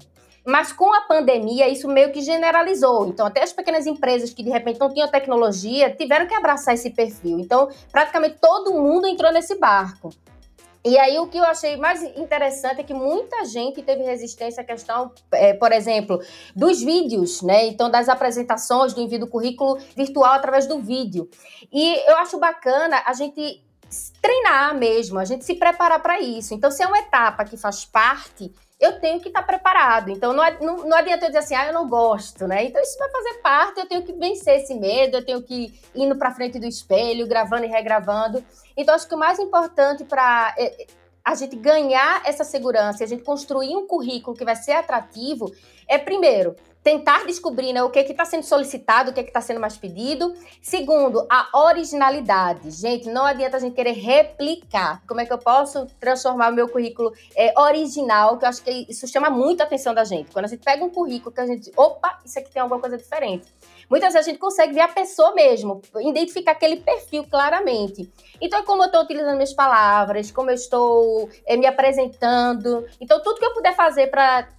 [0.47, 3.05] Mas com a pandemia, isso meio que generalizou.
[3.09, 6.89] Então, até as pequenas empresas que de repente não tinham tecnologia tiveram que abraçar esse
[6.89, 7.37] perfil.
[7.37, 10.09] Então, praticamente todo mundo entrou nesse barco.
[10.85, 14.65] E aí, o que eu achei mais interessante é que muita gente teve resistência à
[14.65, 16.21] questão, é, por exemplo,
[16.55, 17.65] dos vídeos, né?
[17.65, 21.29] Então, das apresentações, do envio do currículo virtual através do vídeo.
[21.73, 23.61] E eu acho bacana a gente
[24.21, 26.53] treinar mesmo, a gente se preparar para isso.
[26.53, 28.49] Então, se é uma etapa que faz parte
[28.79, 30.09] eu tenho que estar preparado.
[30.09, 32.63] Então, não, não, não adianta eu dizer assim, ah, eu não gosto, né?
[32.65, 36.03] Então, isso vai fazer parte, eu tenho que vencer esse medo, eu tenho que ir
[36.03, 38.43] indo para frente do espelho, gravando e regravando.
[38.75, 40.87] Então, acho que o mais importante para é, é,
[41.25, 45.51] a gente ganhar essa segurança, a gente construir um currículo que vai ser atrativo,
[45.87, 46.55] é, primeiro,
[46.87, 50.33] tentar descobrir né, o que está sendo solicitado, o que está sendo mais pedido.
[50.61, 52.71] Segundo, a originalidade.
[52.71, 55.03] Gente, não adianta a gente querer replicar.
[55.05, 58.37] Como é que eu posso transformar o meu currículo é, original?
[58.37, 60.31] Que eu acho que isso chama muito a atenção da gente.
[60.31, 61.69] Quando a gente pega um currículo que a gente.
[61.75, 63.47] Opa, isso aqui tem alguma coisa diferente.
[63.89, 68.11] Muitas vezes a gente consegue ver a pessoa mesmo, identificar aquele perfil claramente.
[68.41, 72.85] Então, como eu estou utilizando minhas palavras, como eu estou é, me apresentando.
[72.99, 74.49] Então, tudo que eu puder fazer para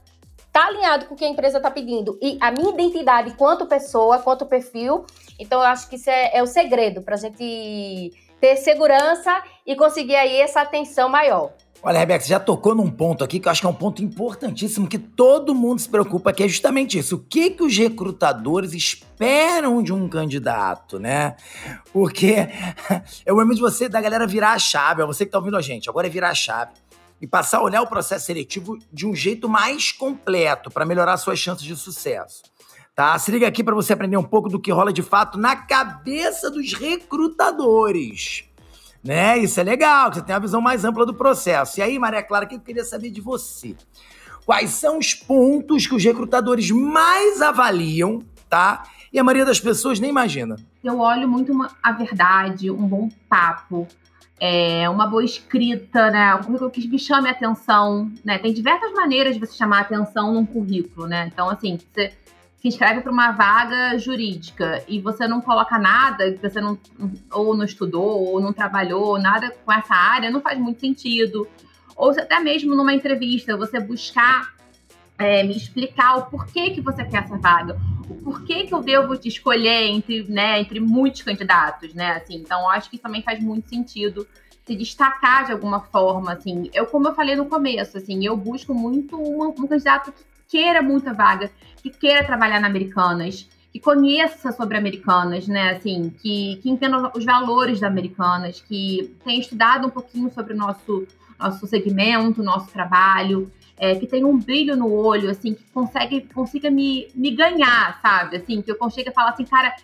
[0.58, 4.18] tá alinhado com o que a empresa está pedindo e a minha identidade quanto pessoa,
[4.18, 5.06] quanto perfil.
[5.38, 9.76] Então, eu acho que isso é, é o segredo para a gente ter segurança e
[9.76, 11.52] conseguir aí essa atenção maior.
[11.80, 14.02] Olha, Rebeca, você já tocou num ponto aqui que eu acho que é um ponto
[14.02, 17.14] importantíssimo que todo mundo se preocupa, que é justamente isso.
[17.14, 21.36] O que, que os recrutadores esperam de um candidato, né?
[21.92, 22.48] Porque
[23.24, 25.56] é o momento de você, da galera virar a chave, é você que tá ouvindo
[25.56, 26.72] a gente, agora é virar a chave
[27.20, 31.38] e passar a olhar o processo seletivo de um jeito mais completo para melhorar suas
[31.38, 32.42] chances de sucesso.
[32.94, 33.18] Tá?
[33.18, 36.50] Se liga aqui para você aprender um pouco do que rola de fato na cabeça
[36.50, 38.44] dos recrutadores.
[39.02, 39.38] Né?
[39.38, 41.78] Isso é legal, você tem a visão mais ampla do processo.
[41.78, 43.76] E aí, Maria Clara, o que eu queria saber de você?
[44.44, 48.82] Quais são os pontos que os recrutadores mais avaliam, tá?
[49.12, 50.56] E a maioria das pessoas nem imagina.
[50.82, 53.86] Eu olho muito uma, a verdade, um bom papo,
[54.40, 56.34] é, uma boa escrita, né?
[56.34, 58.38] Um currículo que me chame a atenção, né?
[58.38, 61.28] Tem diversas maneiras de você chamar a atenção num currículo, né?
[61.32, 62.12] Então, assim, você
[62.60, 66.78] se inscreve para uma vaga jurídica e você não coloca nada, que você não
[67.32, 71.46] ou não estudou ou não trabalhou nada com essa área, não faz muito sentido.
[71.96, 74.54] Ou até mesmo numa entrevista, você buscar
[75.18, 77.76] é, me explicar o porquê que você quer essa vaga,
[78.08, 82.12] o porquê que eu devo te escolher entre, né, entre muitos candidatos, né?
[82.12, 84.26] Assim, então acho que também faz muito sentido
[84.66, 86.70] se destacar de alguma forma, assim.
[86.74, 90.82] Eu, como eu falei no começo, assim, eu busco muito uma, um candidato que queira
[90.82, 91.50] muita vaga,
[91.82, 95.70] que queira trabalhar na Americanas, que conheça sobre Americanas, né?
[95.70, 100.56] Assim, que, que entenda os valores da Americanas, que tenha estudado um pouquinho sobre o
[100.56, 101.06] nosso,
[101.38, 106.70] nosso segmento, nosso trabalho, é, que tenha um brilho no olho, assim, que consegue, consiga
[106.70, 108.36] me, me ganhar, sabe?
[108.36, 109.74] Assim, que eu consiga falar assim, cara,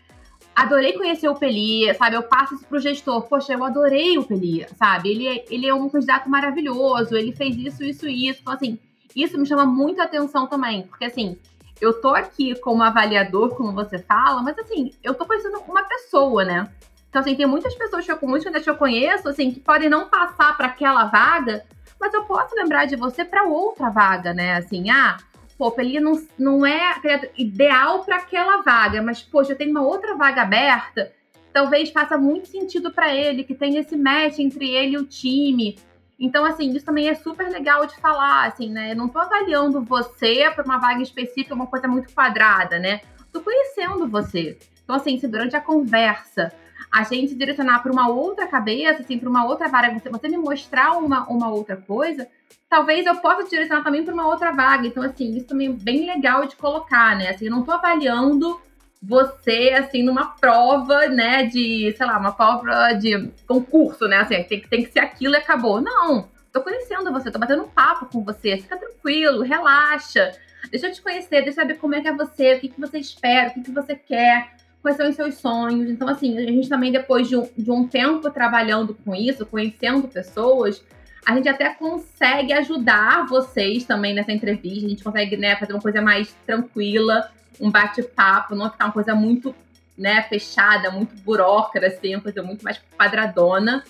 [0.55, 2.17] adorei conhecer o Pelia, sabe?
[2.17, 5.11] Eu passo isso pro gestor, poxa, eu adorei o Pelia, sabe?
[5.11, 8.41] Ele é, ele é um candidato maravilhoso, ele fez isso, isso e isso.
[8.43, 8.79] Então, assim,
[9.15, 11.37] isso me chama muita atenção também, porque assim,
[11.81, 16.45] eu tô aqui como avaliador, como você fala, mas assim, eu tô conhecendo uma pessoa,
[16.45, 16.69] né?
[17.09, 20.09] Então, assim, tem muitas pessoas que eu, muitas que eu conheço, assim, que podem não
[20.09, 21.65] passar para aquela vaga,
[22.05, 24.57] mas eu posso lembrar de você para outra vaga, né?
[24.57, 25.17] Assim, ah,
[25.57, 27.01] pô, ele não, não é
[27.35, 31.11] ideal para aquela vaga, mas, poxa, eu tenho uma outra vaga aberta,
[31.51, 35.79] talvez faça muito sentido para ele, que tem esse match entre ele e o time.
[36.21, 38.93] Então, assim, isso também é super legal de falar, assim, né?
[38.93, 43.01] Eu não tô avaliando você para uma vaga específica, uma coisa muito quadrada, né?
[43.33, 44.59] Tô conhecendo você.
[44.85, 46.53] Então, assim, se durante a conversa
[46.93, 50.37] a gente direcionar para uma outra cabeça, assim, para uma outra vaga, você, você me
[50.37, 52.29] mostrar uma, uma outra coisa,
[52.69, 54.87] talvez eu possa direcionar também para uma outra vaga.
[54.87, 57.31] Então, assim, isso também é bem legal de colocar, né?
[57.31, 58.61] Assim, eu não estou avaliando
[59.03, 64.19] você, assim, numa prova, né, de, sei lá, uma prova de concurso, né?
[64.19, 65.81] Assim, tem, tem que ser aquilo e acabou.
[65.81, 70.33] Não, tô conhecendo você, tô batendo um papo com você, fica tranquilo, relaxa.
[70.71, 72.81] Deixa eu te conhecer, deixa eu saber como é que é você, o que, que
[72.81, 75.89] você espera, o que, que você quer quais são os seus sonhos.
[75.89, 80.07] Então, assim, a gente também, depois de um, de um tempo trabalhando com isso, conhecendo
[80.07, 80.85] pessoas,
[81.25, 84.85] a gente até consegue ajudar vocês também nessa entrevista.
[84.85, 89.15] A gente consegue né, fazer uma coisa mais tranquila, um bate-papo, não ficar uma coisa
[89.15, 89.55] muito
[89.97, 93.83] né, fechada, muito burocrata, assim, uma coisa muito mais quadradona.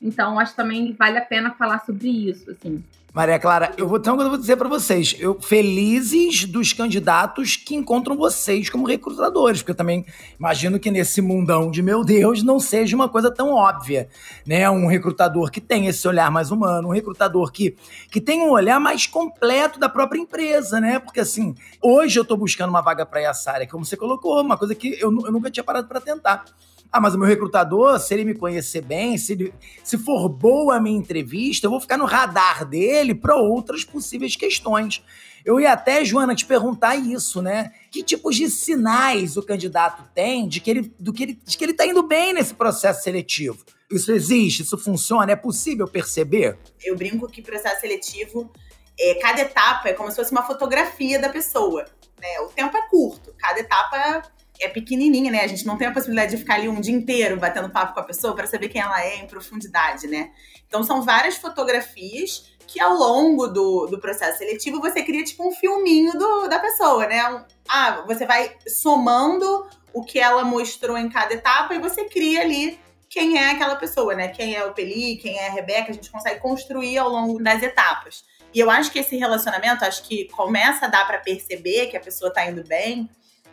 [0.00, 2.84] Então, acho que também vale a pena falar sobre isso, assim.
[3.16, 7.74] Maria Clara, eu vou, então, eu vou dizer para vocês, eu felizes dos candidatos que
[7.74, 10.04] encontram vocês como recrutadores, porque eu também
[10.38, 14.10] imagino que nesse mundão de meu Deus não seja uma coisa tão óbvia,
[14.46, 14.68] né?
[14.68, 17.74] Um recrutador que tem esse olhar mais humano, um recrutador que,
[18.10, 20.98] que tem um olhar mais completo da própria empresa, né?
[20.98, 24.58] Porque assim, hoje eu estou buscando uma vaga para essa área, como você colocou, uma
[24.58, 26.44] coisa que eu, eu nunca tinha parado para tentar.
[26.92, 30.76] Ah, mas o meu recrutador, se ele me conhecer bem, se, ele, se for boa
[30.76, 35.02] a minha entrevista, eu vou ficar no radar dele para outras possíveis questões.
[35.44, 37.72] Eu ia até, Joana, te perguntar isso, né?
[37.90, 41.64] Que tipos de sinais o candidato tem de que ele, do que ele, de que
[41.64, 43.64] ele está indo bem nesse processo seletivo?
[43.88, 44.62] Isso existe?
[44.62, 45.30] Isso funciona?
[45.30, 46.58] É possível perceber?
[46.84, 48.50] Eu brinco que processo seletivo,
[48.98, 51.84] é, cada etapa é como se fosse uma fotografia da pessoa.
[52.20, 52.40] Né?
[52.40, 54.22] O tempo é curto, cada etapa
[54.60, 55.40] é pequenininha, né?
[55.42, 58.00] A gente não tem a possibilidade de ficar ali um dia inteiro batendo papo com
[58.00, 60.30] a pessoa para saber quem ela é em profundidade, né?
[60.66, 65.52] Então são várias fotografias que ao longo do, do processo seletivo você cria tipo um
[65.52, 67.28] filminho do, da pessoa, né?
[67.30, 72.42] Um, ah, você vai somando o que ela mostrou em cada etapa e você cria
[72.42, 74.28] ali quem é aquela pessoa, né?
[74.28, 77.62] Quem é o Peli, quem é a Rebeca, a gente consegue construir ao longo das
[77.62, 78.24] etapas.
[78.52, 82.00] E eu acho que esse relacionamento, acho que começa a dar para perceber que a
[82.00, 83.08] pessoa tá indo bem,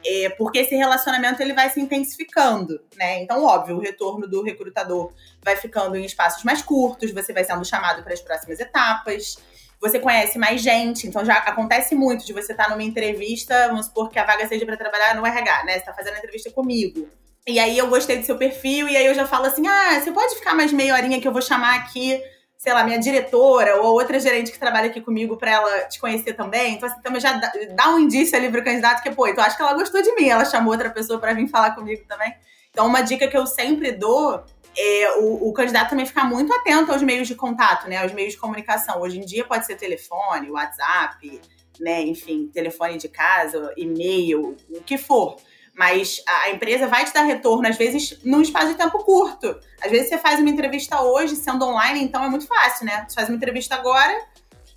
[0.05, 3.21] é, porque esse relacionamento ele vai se intensificando, né?
[3.21, 5.11] Então, óbvio, o retorno do recrutador
[5.43, 9.37] vai ficando em espaços mais curtos, você vai sendo chamado para as próximas etapas,
[9.79, 13.87] você conhece mais gente, então já acontece muito de você estar tá numa entrevista, vamos
[13.87, 15.79] supor que a vaga seja para trabalhar no RH, né?
[15.79, 17.09] Você tá fazendo a entrevista comigo.
[17.45, 20.11] E aí eu gostei do seu perfil, e aí eu já falo assim: ah, você
[20.11, 22.21] pode ficar mais meia horinha que eu vou chamar aqui
[22.57, 26.33] sei lá, minha diretora ou outra gerente que trabalha aqui comigo para ela te conhecer
[26.33, 26.75] também.
[26.75, 27.33] Então, assim, também já
[27.75, 30.29] dá, um indício ali pro candidato que, pô, então acho que ela gostou de mim,
[30.29, 32.33] ela chamou outra pessoa para vir falar comigo também.
[32.71, 34.43] Então, uma dica que eu sempre dou
[34.75, 37.97] é o, o, candidato também ficar muito atento aos meios de contato, né?
[37.97, 39.01] Aos meios de comunicação.
[39.01, 41.41] Hoje em dia pode ser telefone, WhatsApp,
[41.79, 42.01] né?
[42.01, 45.35] Enfim, telefone de casa, e-mail, o que for.
[45.73, 49.59] Mas a empresa vai te dar retorno, às vezes, num espaço de tempo curto.
[49.81, 53.05] Às vezes você faz uma entrevista hoje, sendo online, então é muito fácil, né?
[53.07, 54.13] Você faz uma entrevista agora,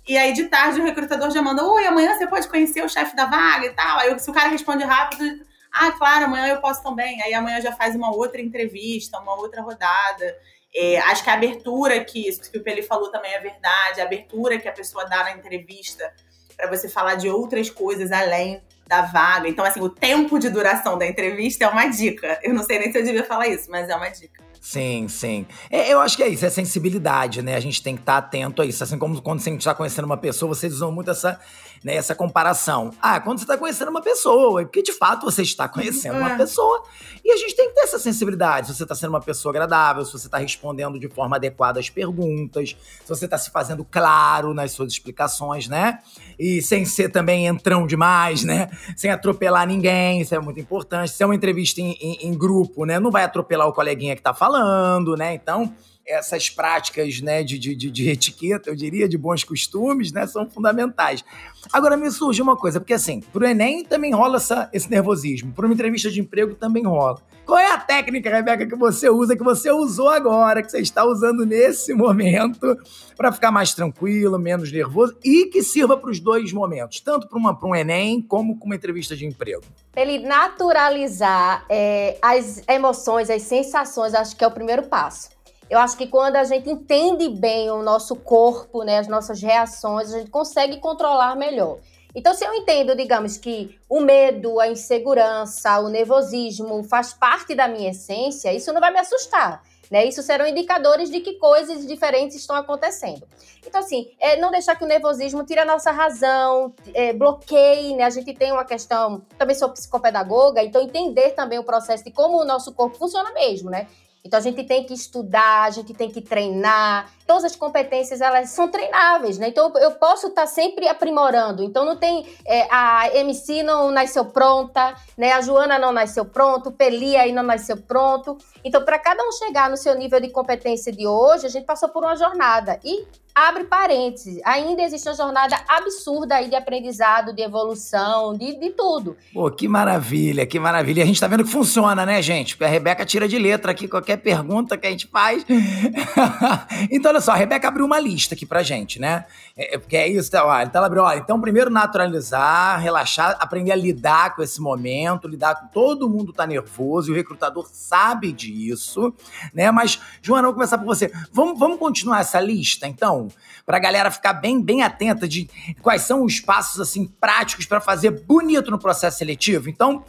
[0.07, 3.15] e aí de tarde o recrutador já manda: Oi, amanhã você pode conhecer o chefe
[3.15, 3.99] da vaga e tal.
[3.99, 7.21] Aí se o cara responde rápido, ah, claro, amanhã eu posso também.
[7.21, 10.35] Aí amanhã já faz uma outra entrevista, uma outra rodada.
[10.73, 14.03] É, acho que a abertura que, isso que o Peli falou também é verdade, a
[14.03, 16.13] abertura que a pessoa dá na entrevista
[16.55, 19.47] para você falar de outras coisas além da vaga.
[19.47, 22.39] Então, assim, o tempo de duração da entrevista é uma dica.
[22.41, 24.47] Eu não sei nem se eu devia falar isso, mas é uma dica.
[24.61, 25.45] Sim, sim.
[25.69, 27.55] É, eu acho que é isso, é sensibilidade, né?
[27.55, 28.83] A gente tem que estar tá atento a isso.
[28.83, 31.39] Assim como quando você está conhecendo uma pessoa, vocês usam muito essa,
[31.83, 32.91] né, essa comparação.
[33.01, 36.33] Ah, quando você está conhecendo uma pessoa, é porque de fato você está conhecendo uma
[36.33, 36.37] é.
[36.37, 36.83] pessoa.
[37.23, 38.67] E a gente tem que ter essa sensibilidade.
[38.67, 41.89] Se você está sendo uma pessoa agradável, se você está respondendo de forma adequada às
[41.89, 42.69] perguntas,
[43.03, 45.99] se você está se fazendo claro nas suas explicações, né?
[46.39, 48.69] E sem ser também entrão demais, né?
[48.95, 51.11] Sem atropelar ninguém, isso é muito importante.
[51.11, 52.99] Se é uma entrevista em, em, em grupo, né?
[52.99, 55.33] Não vai atropelar o coleguinha que está falando, né?
[55.33, 55.73] Então,
[56.07, 61.23] essas práticas né, de, de, de, etiqueta, eu diria, de bons costumes, né, são fundamentais.
[61.71, 65.65] Agora, me surge uma coisa, porque assim, pro Enem também rola essa, esse nervosismo, para
[65.65, 67.21] uma entrevista de emprego também rola.
[67.45, 71.05] Qual é a técnica, Rebeca, que você usa, que você usou agora, que você está
[71.05, 72.77] usando nesse momento,
[73.15, 77.67] para ficar mais tranquilo, menos nervoso e que sirva para os dois momentos, tanto para
[77.67, 79.63] um Enem como com uma entrevista de emprego?
[79.95, 85.36] Ele naturalizar é, as emoções, as sensações, acho que é o primeiro passo.
[85.69, 90.13] Eu acho que quando a gente entende bem o nosso corpo, né, as nossas reações,
[90.13, 91.79] a gente consegue controlar melhor.
[92.15, 97.67] Então, se eu entendo, digamos, que o medo, a insegurança, o nervosismo faz parte da
[97.67, 99.61] minha essência, isso não vai me assustar.
[99.91, 100.05] Né?
[100.05, 103.25] Isso serão indicadores de que coisas diferentes estão acontecendo.
[103.65, 108.03] Então, assim, é, não deixar que o nervosismo tire a nossa razão, é, bloqueie, né?
[108.03, 112.41] A gente tem uma questão, também sou psicopedagoga, então entender também o processo de como
[112.41, 113.87] o nosso corpo funciona mesmo, né?
[114.27, 117.09] Então a gente tem que estudar, a gente tem que treinar.
[117.25, 119.47] Todas as competências elas são treináveis, né?
[119.47, 121.63] Então eu posso estar sempre aprimorando.
[121.63, 125.31] Então não tem é, a MC não nasceu pronta, né?
[125.31, 128.37] A Joana não nasceu pronto, o Peli aí não nasceu pronto.
[128.63, 131.89] Então para cada um chegar no seu nível de competência de hoje, a gente passou
[131.89, 137.43] por uma jornada e abre parênteses, ainda existe uma jornada absurda aí de aprendizado, de
[137.43, 139.15] evolução, de, de tudo.
[139.31, 141.03] Pô, que maravilha, que maravilha.
[141.03, 142.55] A gente tá vendo que funciona, né, gente?
[142.55, 145.45] Porque a Rebeca tira de letra aqui qualquer pergunta que a gente faz.
[146.89, 149.25] então, olha só, a Rebeca abriu uma lista aqui pra gente, né?
[149.55, 153.37] É, é porque é isso, tá, olha, então ela abriu, olha, então primeiro naturalizar, relaxar,
[153.39, 157.67] aprender a lidar com esse momento, lidar com todo mundo tá nervoso, e o recrutador
[157.71, 159.13] sabe disso,
[159.53, 159.69] né?
[159.69, 161.11] Mas, Joana, vou começar por você.
[161.31, 163.26] Vamos, vamos continuar essa lista, então?
[163.65, 165.49] Para a galera ficar bem, bem atenta de
[165.81, 169.69] quais são os passos assim práticos para fazer bonito no processo seletivo.
[169.69, 170.03] Então,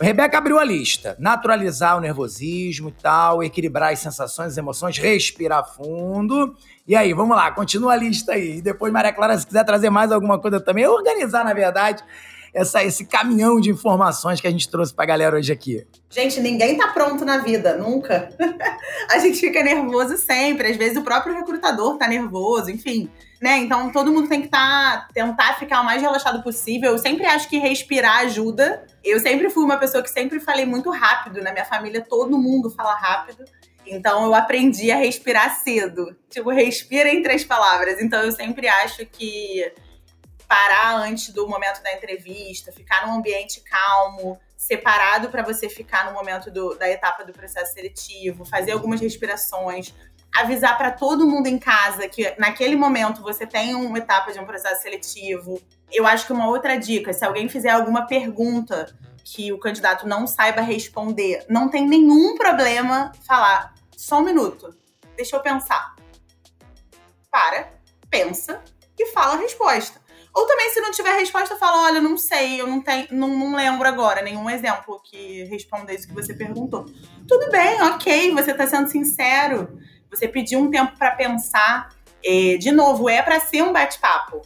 [0.00, 1.16] Rebeca abriu a lista.
[1.18, 6.56] Naturalizar o nervosismo e tal, equilibrar as sensações, as emoções, respirar fundo.
[6.86, 8.58] E aí, vamos lá, continua a lista aí.
[8.58, 12.02] E depois, Maria Clara, se quiser trazer mais alguma coisa também, organizar, na verdade,
[12.54, 15.86] essa, esse caminhão de informações que a gente trouxe pra galera hoje aqui?
[16.10, 18.28] Gente, ninguém tá pronto na vida, nunca.
[19.10, 20.68] a gente fica nervoso sempre.
[20.68, 23.10] Às vezes o próprio recrutador tá nervoso, enfim.
[23.40, 23.58] Né?
[23.58, 26.92] Então todo mundo tem que tá, tentar ficar o mais relaxado possível.
[26.92, 28.84] Eu sempre acho que respirar ajuda.
[29.02, 31.42] Eu sempre fui uma pessoa que sempre falei muito rápido.
[31.42, 33.44] Na minha família, todo mundo fala rápido.
[33.86, 36.14] Então eu aprendi a respirar cedo.
[36.28, 38.00] Tipo, respira em três palavras.
[38.00, 39.72] Então eu sempre acho que
[40.46, 46.12] parar antes do momento da entrevista, ficar num ambiente calmo, separado para você ficar no
[46.12, 49.92] momento do, da etapa do processo seletivo, fazer algumas respirações,
[50.34, 54.46] avisar para todo mundo em casa que naquele momento você tem uma etapa de um
[54.46, 55.60] processo seletivo.
[55.90, 58.86] Eu acho que uma outra dica, se alguém fizer alguma pergunta
[59.24, 64.74] que o candidato não saiba responder, não tem nenhum problema falar só um minuto.
[65.16, 65.94] Deixa eu pensar.
[67.30, 67.72] Para,
[68.10, 68.62] pensa
[68.98, 70.01] e fala a resposta.
[70.34, 73.54] Ou também, se não tiver resposta, fala: olha, não sei, eu não, tenho, não, não
[73.54, 76.86] lembro agora nenhum exemplo que responda isso que você perguntou.
[77.28, 79.78] Tudo bem, ok, você está sendo sincero.
[80.10, 81.94] Você pediu um tempo para pensar.
[82.24, 84.42] É, de novo, é para ser um bate-papo.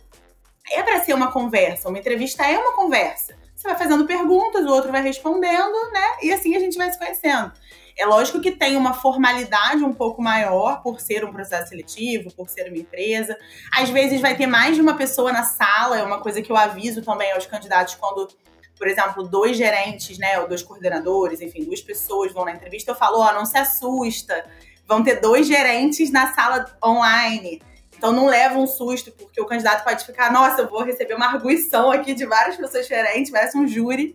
[0.71, 1.89] É para ser uma conversa.
[1.89, 3.37] Uma entrevista é uma conversa.
[3.55, 6.17] Você vai fazendo perguntas, o outro vai respondendo, né?
[6.23, 7.53] E assim a gente vai se conhecendo.
[7.99, 12.49] É lógico que tem uma formalidade um pouco maior por ser um processo seletivo, por
[12.51, 13.39] ser uma empresa.
[13.73, 16.57] Às vezes vai ter mais de uma pessoa na sala, é uma coisa que eu
[16.57, 18.29] aviso também aos candidatos quando,
[18.77, 22.95] por exemplo, dois gerentes, né, ou dois coordenadores, enfim, duas pessoas vão na entrevista, eu
[22.95, 24.45] falo, ó, oh, não se assusta,
[24.87, 27.63] vão ter dois gerentes na sala online.
[27.97, 31.29] Então não leva um susto, porque o candidato pode ficar, nossa, eu vou receber uma
[31.29, 34.15] arguição aqui de várias pessoas diferentes, parece um júri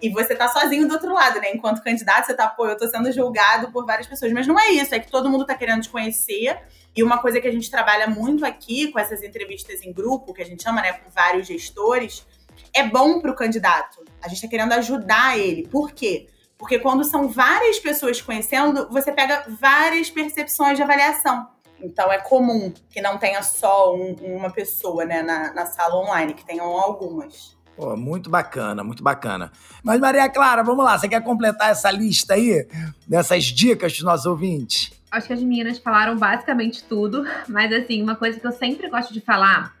[0.00, 1.52] e você tá sozinho do outro lado, né?
[1.52, 4.32] Enquanto candidato, você tá, pô, eu tô sendo julgado por várias pessoas.
[4.32, 6.58] Mas não é isso, é que todo mundo tá querendo te conhecer.
[6.94, 10.42] E uma coisa que a gente trabalha muito aqui com essas entrevistas em grupo, que
[10.42, 12.26] a gente chama, né, com vários gestores,
[12.72, 14.04] é bom pro candidato.
[14.22, 15.66] A gente tá querendo ajudar ele.
[15.68, 16.28] Por quê?
[16.56, 21.48] Porque quando são várias pessoas conhecendo, você pega várias percepções de avaliação.
[21.80, 26.34] Então é comum que não tenha só um, uma pessoa né, na, na sala online,
[26.34, 27.56] que tenham algumas.
[27.78, 29.52] Pô, muito bacana, muito bacana.
[29.84, 32.66] Mas, Maria Clara, vamos lá, você quer completar essa lista aí
[33.06, 34.92] dessas dicas dos nossos ouvintes?
[35.12, 39.14] Acho que as meninas falaram basicamente tudo, mas assim, uma coisa que eu sempre gosto
[39.14, 39.76] de falar,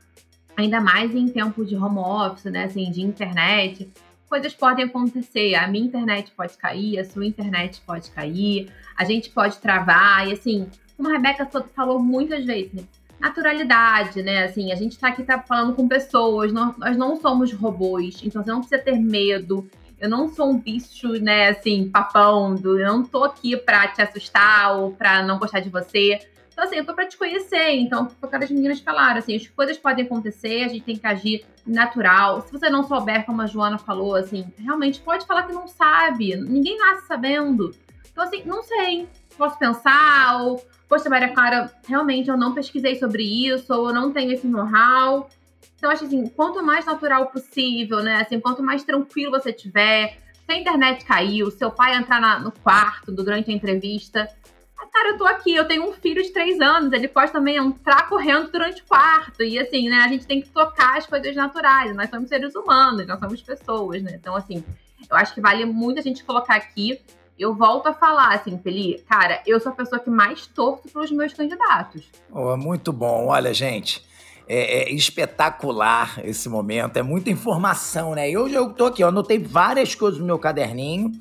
[0.56, 3.90] ainda mais em tempos de home office, né, assim, de internet,
[4.30, 5.56] coisas podem acontecer.
[5.56, 10.34] A minha internet pode cair, a sua internet pode cair, a gente pode travar, e
[10.34, 12.84] assim, como a Rebeca falou muitas vezes, né?
[13.18, 14.44] Naturalidade, né?
[14.44, 18.50] Assim, a gente tá aqui tá falando com pessoas, nós, não somos robôs, então você
[18.50, 19.68] não precisa ter medo.
[20.00, 24.78] Eu não sou um bicho, né, assim, papão, eu não tô aqui pra te assustar
[24.78, 26.20] ou pra não gostar de você.
[26.52, 27.70] Então, assim, eu tô pra te conhecer.
[27.76, 31.06] Então, o que as meninas falaram, assim, as coisas podem acontecer, a gente tem que
[31.06, 32.42] agir natural.
[32.42, 36.34] Se você não souber, como a Joana falou, assim, realmente pode falar que não sabe.
[36.36, 37.72] Ninguém nasce sabendo.
[38.10, 39.08] Então, assim, não sei.
[39.36, 44.12] Posso pensar, ou poxa, Maria Clara, realmente eu não pesquisei sobre isso, ou eu não
[44.12, 45.28] tenho esse know-how.
[45.76, 48.22] Então, acho assim, quanto mais natural possível, né?
[48.22, 52.50] Assim, quanto mais tranquilo você tiver, se a internet caiu, seu pai entrar na, no
[52.50, 54.28] quarto durante a entrevista.
[54.76, 57.56] Ah, cara, eu tô aqui, eu tenho um filho de três anos, ele pode também
[57.56, 59.42] entrar correndo durante o quarto.
[59.42, 61.94] E assim, né, a gente tem que tocar as coisas naturais.
[61.94, 64.12] Nós somos seres humanos, nós somos pessoas, né?
[64.14, 64.64] Então, assim,
[65.08, 67.00] eu acho que vale muito a gente colocar aqui
[67.38, 71.02] eu volto a falar, assim, Feli, cara, eu sou a pessoa que mais torço para
[71.02, 72.02] os meus candidatos.
[72.32, 73.28] Oh, muito bom.
[73.28, 74.04] Olha, gente,
[74.48, 78.28] é, é, espetacular esse momento, é muita informação, né?
[78.28, 81.12] Eu já tô aqui, eu anotei várias coisas no meu caderninho,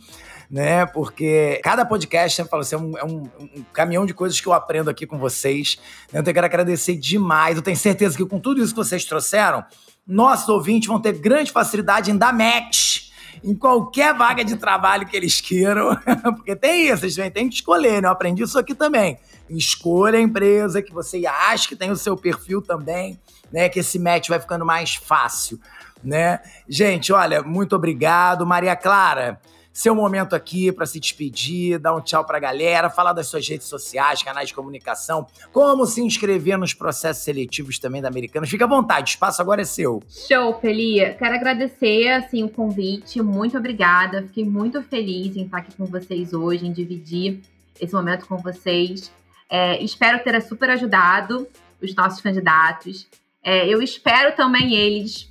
[0.49, 0.85] né?
[0.87, 4.47] Porque cada podcast, eu falo assim, é, um, é um, um, caminhão de coisas que
[4.47, 5.77] eu aprendo aqui com vocês.
[6.11, 6.19] Né?
[6.19, 7.57] Então eu quero agradecer demais.
[7.57, 9.63] Eu tenho certeza que com tudo isso que vocês trouxeram,
[10.07, 13.06] nossos ouvintes vão ter grande facilidade em dar match
[13.43, 15.95] em qualquer vaga de trabalho que eles queiram,
[16.35, 18.07] porque tem isso, gente tem que escolher, né?
[18.07, 19.17] Eu aprendi isso aqui também.
[19.49, 23.19] Escolha a empresa que você acha que tem o seu perfil também,
[23.51, 23.69] né?
[23.69, 25.59] Que esse match vai ficando mais fácil,
[26.03, 26.39] né?
[26.67, 28.45] Gente, olha, muito obrigado.
[28.45, 29.39] Maria Clara,
[29.77, 33.47] seu momento aqui para se despedir, dar um tchau para a galera, falar das suas
[33.47, 38.49] redes sociais, canais de comunicação, como se inscrever nos processos seletivos também da Americanas.
[38.49, 40.01] Fica à vontade, o espaço agora é seu.
[40.09, 41.13] Show, Pelia.
[41.13, 44.23] Quero agradecer assim o convite, muito obrigada.
[44.23, 47.39] Fiquei muito feliz em estar aqui com vocês hoje, em dividir
[47.79, 49.11] esse momento com vocês.
[49.47, 51.47] É, espero ter super ajudado
[51.79, 53.07] os nossos candidatos.
[53.43, 55.29] É, eu espero também eles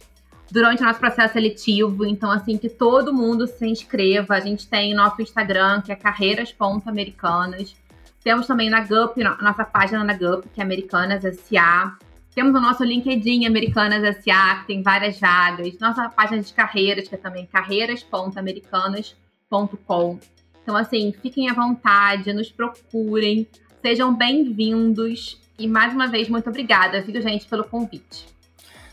[0.50, 2.06] durante o nosso processo seletivo.
[2.06, 4.34] Então, assim, que todo mundo se inscreva.
[4.34, 7.76] A gente tem nosso Instagram, que é carreiras.americanas.
[8.22, 11.96] Temos também na GUP, nossa página na GUP, que é Americanas SA.
[12.34, 15.78] Temos o nosso LinkedIn Americanas SA, que tem várias vagas.
[15.78, 20.18] Nossa página de carreiras, que é também carreiras.americanas.com.
[20.62, 23.46] Então, assim, fiquem à vontade, nos procurem,
[23.80, 25.40] sejam bem-vindos.
[25.58, 28.35] E mais uma vez, muito obrigada, viu, gente, pelo convite.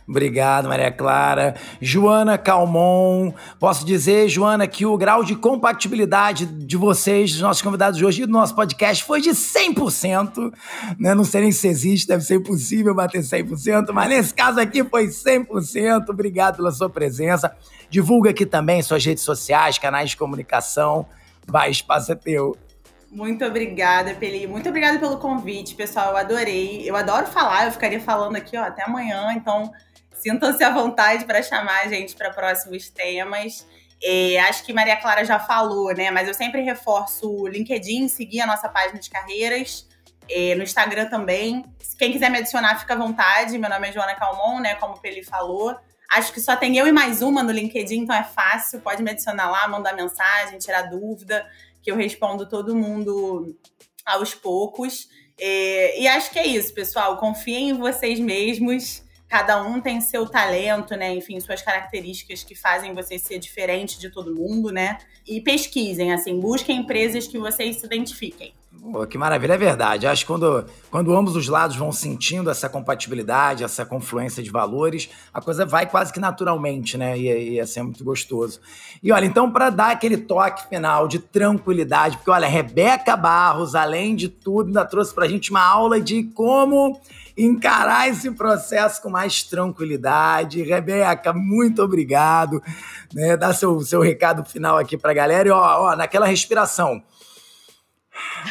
[0.08, 1.56] Obrigado, Maria Clara.
[1.82, 3.32] Joana Calmon.
[3.60, 8.24] Posso dizer, Joana, que o grau de compatibilidade de vocês, dos nossos convidados de hoje
[8.24, 10.54] e do nosso podcast foi de 100%.
[11.00, 11.16] Né?
[11.16, 15.08] Não sei nem se existe, deve ser impossível bater 100%, mas nesse caso aqui foi
[15.08, 16.10] 100%.
[16.10, 17.56] Obrigado pela sua presença.
[17.90, 21.06] Divulga aqui também suas redes sociais, canais de comunicação.
[21.48, 22.58] Vai, espaço é teu.
[23.14, 24.48] Muito obrigada, Peli.
[24.48, 26.12] Muito obrigada pelo convite, pessoal.
[26.12, 26.82] Eu adorei.
[26.90, 29.72] Eu adoro falar, eu ficaria falando aqui ó, até amanhã, então
[30.24, 33.68] sintam-se à vontade para chamar a gente para próximos temas.
[34.48, 36.10] Acho que Maria Clara já falou, né?
[36.10, 39.88] Mas eu sempre reforço o LinkedIn, seguir a nossa página de carreiras,
[40.58, 41.66] no Instagram também.
[42.00, 43.58] Quem quiser me adicionar, fica à vontade.
[43.58, 44.76] Meu nome é Joana Calmon, né?
[44.76, 45.76] Como o Peli falou.
[46.12, 48.80] Acho que só tem eu e mais uma no LinkedIn, então é fácil.
[48.82, 51.46] Pode me adicionar lá, mandar mensagem, tirar dúvida
[51.82, 53.58] que eu respondo todo mundo
[54.06, 55.08] aos poucos.
[55.40, 57.18] E acho que é isso, pessoal.
[57.18, 59.04] Confiem em vocês mesmos.
[59.34, 61.16] Cada um tem seu talento, né?
[61.16, 65.00] Enfim, suas características que fazem você ser diferente de todo mundo, né?
[65.28, 68.54] E pesquisem, assim, busquem empresas que vocês se identifiquem.
[68.92, 70.06] Pô, que maravilha, é verdade.
[70.06, 75.10] Acho que quando, quando ambos os lados vão sentindo essa compatibilidade, essa confluência de valores,
[75.34, 77.18] a coisa vai quase que naturalmente, né?
[77.18, 78.60] E, e ia ser muito gostoso.
[79.02, 84.16] E olha, então, para dar aquele toque final de tranquilidade, porque olha, Rebeca Barros, além
[84.16, 87.02] de tudo, ainda trouxe para a gente uma aula de como
[87.38, 90.62] encarar esse processo com mais tranquilidade.
[90.64, 92.62] Rebeca, muito obrigado.
[93.14, 93.36] Né?
[93.38, 95.48] Dá seu, seu recado final aqui para a galera.
[95.48, 97.02] E ó, ó, naquela respiração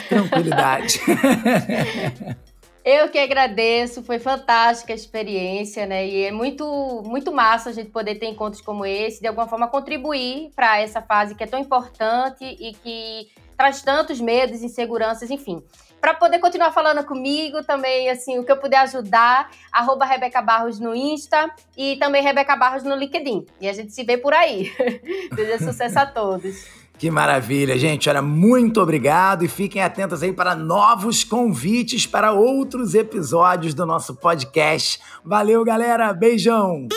[0.08, 1.00] Tranquilidade.
[2.84, 6.04] Eu que agradeço, foi fantástica a experiência, né?
[6.04, 9.68] E é muito, muito massa a gente poder ter encontros como esse, de alguma forma
[9.68, 15.62] contribuir para essa fase que é tão importante e que traz tantos medos, inseguranças, enfim.
[16.02, 20.80] Para poder continuar falando comigo também, assim, o que eu puder ajudar, arroba Rebeca Barros
[20.80, 23.46] no Insta e também Rebeca Barros no LinkedIn.
[23.60, 24.72] E a gente se vê por aí.
[25.32, 26.66] Desejo sucesso a todos.
[26.98, 28.08] Que maravilha, gente.
[28.08, 34.16] Olha, muito obrigado e fiquem atentos aí para novos convites para outros episódios do nosso
[34.16, 35.00] podcast.
[35.24, 36.12] Valeu, galera.
[36.12, 36.88] Beijão.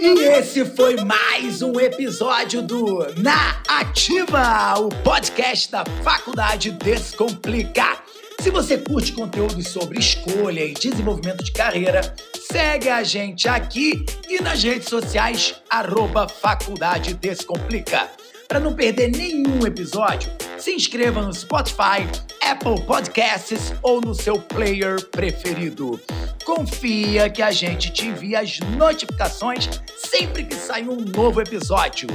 [0.00, 8.00] E esse foi mais um episódio do Na Ativa, o podcast da Faculdade Descomplica.
[8.40, 12.14] Se você curte conteúdos sobre escolha e desenvolvimento de carreira,
[12.48, 18.08] segue a gente aqui e nas redes sociais, arroba Faculdade Descomplica.
[18.48, 22.08] Para não perder nenhum episódio, se inscreva no Spotify,
[22.42, 26.00] Apple Podcasts ou no seu player preferido.
[26.46, 29.68] Confia que a gente te envia as notificações
[29.98, 32.08] sempre que sair um novo episódio.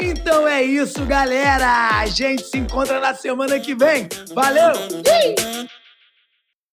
[0.00, 1.98] Então é isso, galera!
[1.98, 4.08] A gente se encontra na semana que vem.
[4.34, 4.72] Valeu!